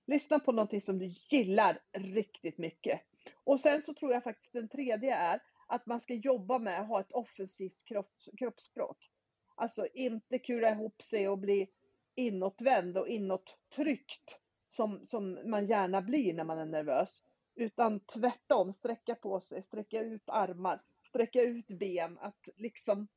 Lyssna 0.06 0.38
på 0.38 0.52
någonting 0.52 0.80
som 0.80 0.98
du 0.98 1.14
gillar 1.28 1.80
riktigt 1.92 2.58
mycket. 2.58 3.00
Och 3.44 3.60
sen 3.60 3.82
så 3.82 3.94
tror 3.94 4.12
jag 4.12 4.24
faktiskt 4.24 4.52
den 4.52 4.68
tredje 4.68 5.14
är 5.14 5.42
att 5.66 5.86
man 5.86 6.00
ska 6.00 6.14
jobba 6.14 6.58
med 6.58 6.80
att 6.80 6.88
ha 6.88 7.00
ett 7.00 7.12
offensivt 7.12 7.84
kropp, 7.84 8.12
kroppsspråk. 8.38 9.10
Alltså 9.54 9.86
inte 9.94 10.38
kura 10.38 10.70
ihop 10.70 11.02
sig 11.02 11.28
och 11.28 11.38
bli 11.38 11.68
inåtvänd 12.14 12.98
och 12.98 13.08
inåttryckt 13.08 14.38
som, 14.68 15.06
som 15.06 15.50
man 15.50 15.66
gärna 15.66 16.02
blir 16.02 16.34
när 16.34 16.44
man 16.44 16.58
är 16.58 16.66
nervös. 16.66 17.22
Utan 17.54 18.00
tvärtom, 18.00 18.72
sträcka 18.72 19.14
på 19.14 19.40
sig, 19.40 19.62
sträcka 19.62 20.00
ut 20.00 20.30
armar, 20.30 20.82
sträcka 21.02 21.42
ut 21.42 21.68
ben, 21.68 22.18
att 22.18 22.48
liksom 22.56 23.08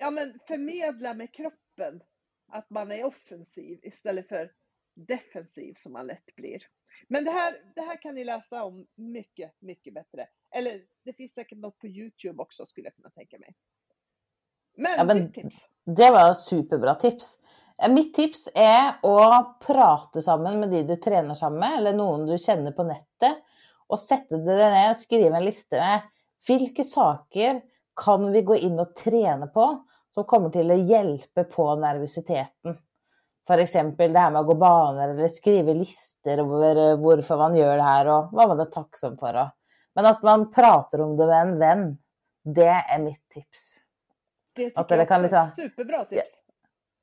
ja, 0.00 0.10
men 0.10 0.38
förmedla 0.46 1.14
med 1.14 1.34
kroppen 1.34 2.02
att 2.52 2.70
man 2.70 2.92
är 2.92 3.06
offensiv 3.06 3.80
istället 3.82 4.28
för 4.28 4.52
defensiv 4.94 5.74
som 5.74 5.92
man 5.92 6.06
lätt 6.06 6.36
blir. 6.36 6.62
Men 7.08 7.24
det 7.24 7.30
här, 7.30 7.54
det 7.74 7.80
här 7.80 8.02
kan 8.02 8.14
ni 8.14 8.24
läsa 8.24 8.64
om 8.64 8.86
mycket, 8.94 9.52
mycket 9.58 9.94
bättre. 9.94 10.26
Eller 10.50 10.80
det 11.04 11.12
finns 11.12 11.32
säkert 11.32 11.58
något 11.58 11.78
på 11.78 11.86
Youtube 11.86 12.42
också 12.42 12.66
skulle 12.66 12.86
jag 12.86 12.94
kunna 12.94 13.10
tänka 13.10 13.38
mig. 13.38 13.54
Men, 14.76 14.92
ja, 14.96 15.04
men 15.04 15.32
tips? 15.32 15.68
Det 15.84 16.10
var 16.10 16.34
superbra 16.34 16.94
tips. 16.94 17.38
Mitt 17.90 18.14
tips 18.14 18.48
är 18.54 18.94
att 19.02 19.60
prata 19.60 20.22
samman 20.22 20.60
med 20.60 20.70
de 20.70 20.82
du 20.82 20.96
tränar 20.96 21.34
sammen 21.34 21.58
med, 21.58 21.78
eller 21.78 21.92
någon 21.92 22.26
du 22.26 22.38
känner 22.38 22.72
på 22.72 22.82
nätet. 22.82 23.36
Och 23.86 24.00
sätta 24.00 24.36
dig 24.36 24.56
ner 24.56 24.90
och 24.90 24.96
skriva 24.96 25.36
en 25.36 25.44
lista 25.44 25.76
med 25.76 26.00
vilka 26.46 26.84
saker 26.84 27.62
kan 27.96 28.32
vi 28.32 28.42
gå 28.42 28.56
in 28.56 28.78
och 28.78 28.96
träna 28.96 29.46
på 29.46 29.84
som 30.14 30.24
kommer 30.24 30.50
till 30.50 30.70
att 30.70 30.88
hjälpa 30.88 31.44
på 31.44 31.76
nervositeten. 31.76 32.78
För 33.46 33.58
exempel 33.58 34.12
det 34.12 34.18
här 34.18 34.30
med 34.30 34.40
att 34.40 34.46
gå 34.46 34.54
banor 34.54 35.08
eller 35.08 35.28
skriva 35.28 35.72
listor 35.72 36.38
över 36.38 36.96
varför 36.96 37.36
man 37.36 37.56
gör 37.56 37.76
det 37.76 37.82
här 37.82 38.06
och 38.06 38.28
vad 38.32 38.48
man 38.48 38.60
är 38.60 38.64
tacksam 38.64 39.18
för. 39.18 39.50
Men 39.94 40.06
att 40.06 40.22
man 40.22 40.52
pratar 40.52 41.00
om 41.00 41.16
det 41.16 41.26
med 41.26 41.40
en 41.40 41.58
vän, 41.58 41.98
det 42.42 42.66
är 42.66 42.98
mitt 42.98 43.28
tips. 43.28 43.76
Det 44.52 44.64
tycker 44.64 44.80
att 44.80 44.90
jag 44.90 45.08
kan 45.08 45.22
liksom, 45.22 45.44
superbra 45.44 46.04
tips. 46.04 46.44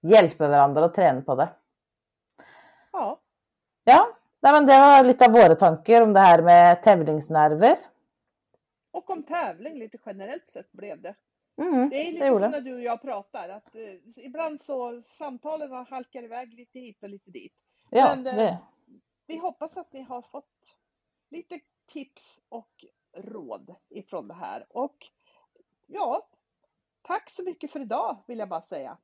Hjälpa 0.01 0.47
varandra 0.47 0.85
att 0.85 0.93
träna 0.93 1.21
på 1.21 1.35
det. 1.35 1.49
Ja. 2.91 3.19
Ja, 3.83 4.07
men 4.41 4.65
det 4.65 4.79
var 4.79 5.03
lite 5.03 5.25
av 5.25 5.31
våra 5.31 5.55
tankar 5.55 6.01
om 6.01 6.13
det 6.13 6.19
här 6.19 6.41
med 6.41 6.83
tävlingsnerver. 6.83 7.77
Och 8.91 9.09
om 9.09 9.23
tävling 9.23 9.79
lite 9.79 9.97
generellt 10.05 10.47
sett 10.47 10.71
blev 10.71 11.01
det. 11.01 11.15
Mm, 11.57 11.89
det 11.89 12.07
är 12.07 12.11
lite 12.11 12.25
det 12.25 12.39
som 12.39 12.51
när 12.51 12.61
du 12.61 12.75
och 12.75 12.81
jag 12.81 13.01
pratar, 13.01 13.49
att 13.49 13.75
eh, 13.75 14.25
ibland 14.25 14.61
så 14.61 15.01
samtalen 15.01 15.71
halkar 15.71 16.23
iväg 16.23 16.53
lite 16.53 16.79
hit 16.79 17.03
och 17.03 17.09
lite 17.09 17.31
dit. 17.31 17.53
Ja, 17.89 18.15
Men 18.15 18.39
eh, 18.39 18.57
vi 19.27 19.37
hoppas 19.37 19.77
att 19.77 19.93
ni 19.93 20.01
har 20.01 20.21
fått 20.21 20.75
lite 21.29 21.59
tips 21.87 22.41
och 22.49 22.85
råd 23.17 23.75
ifrån 23.89 24.27
det 24.27 24.33
här. 24.33 24.65
Och 24.69 24.97
ja, 25.85 26.29
tack 27.01 27.29
så 27.29 27.43
mycket 27.43 27.71
för 27.71 27.79
idag 27.79 28.23
vill 28.27 28.39
jag 28.39 28.49
bara 28.49 28.61
säga. 28.61 28.97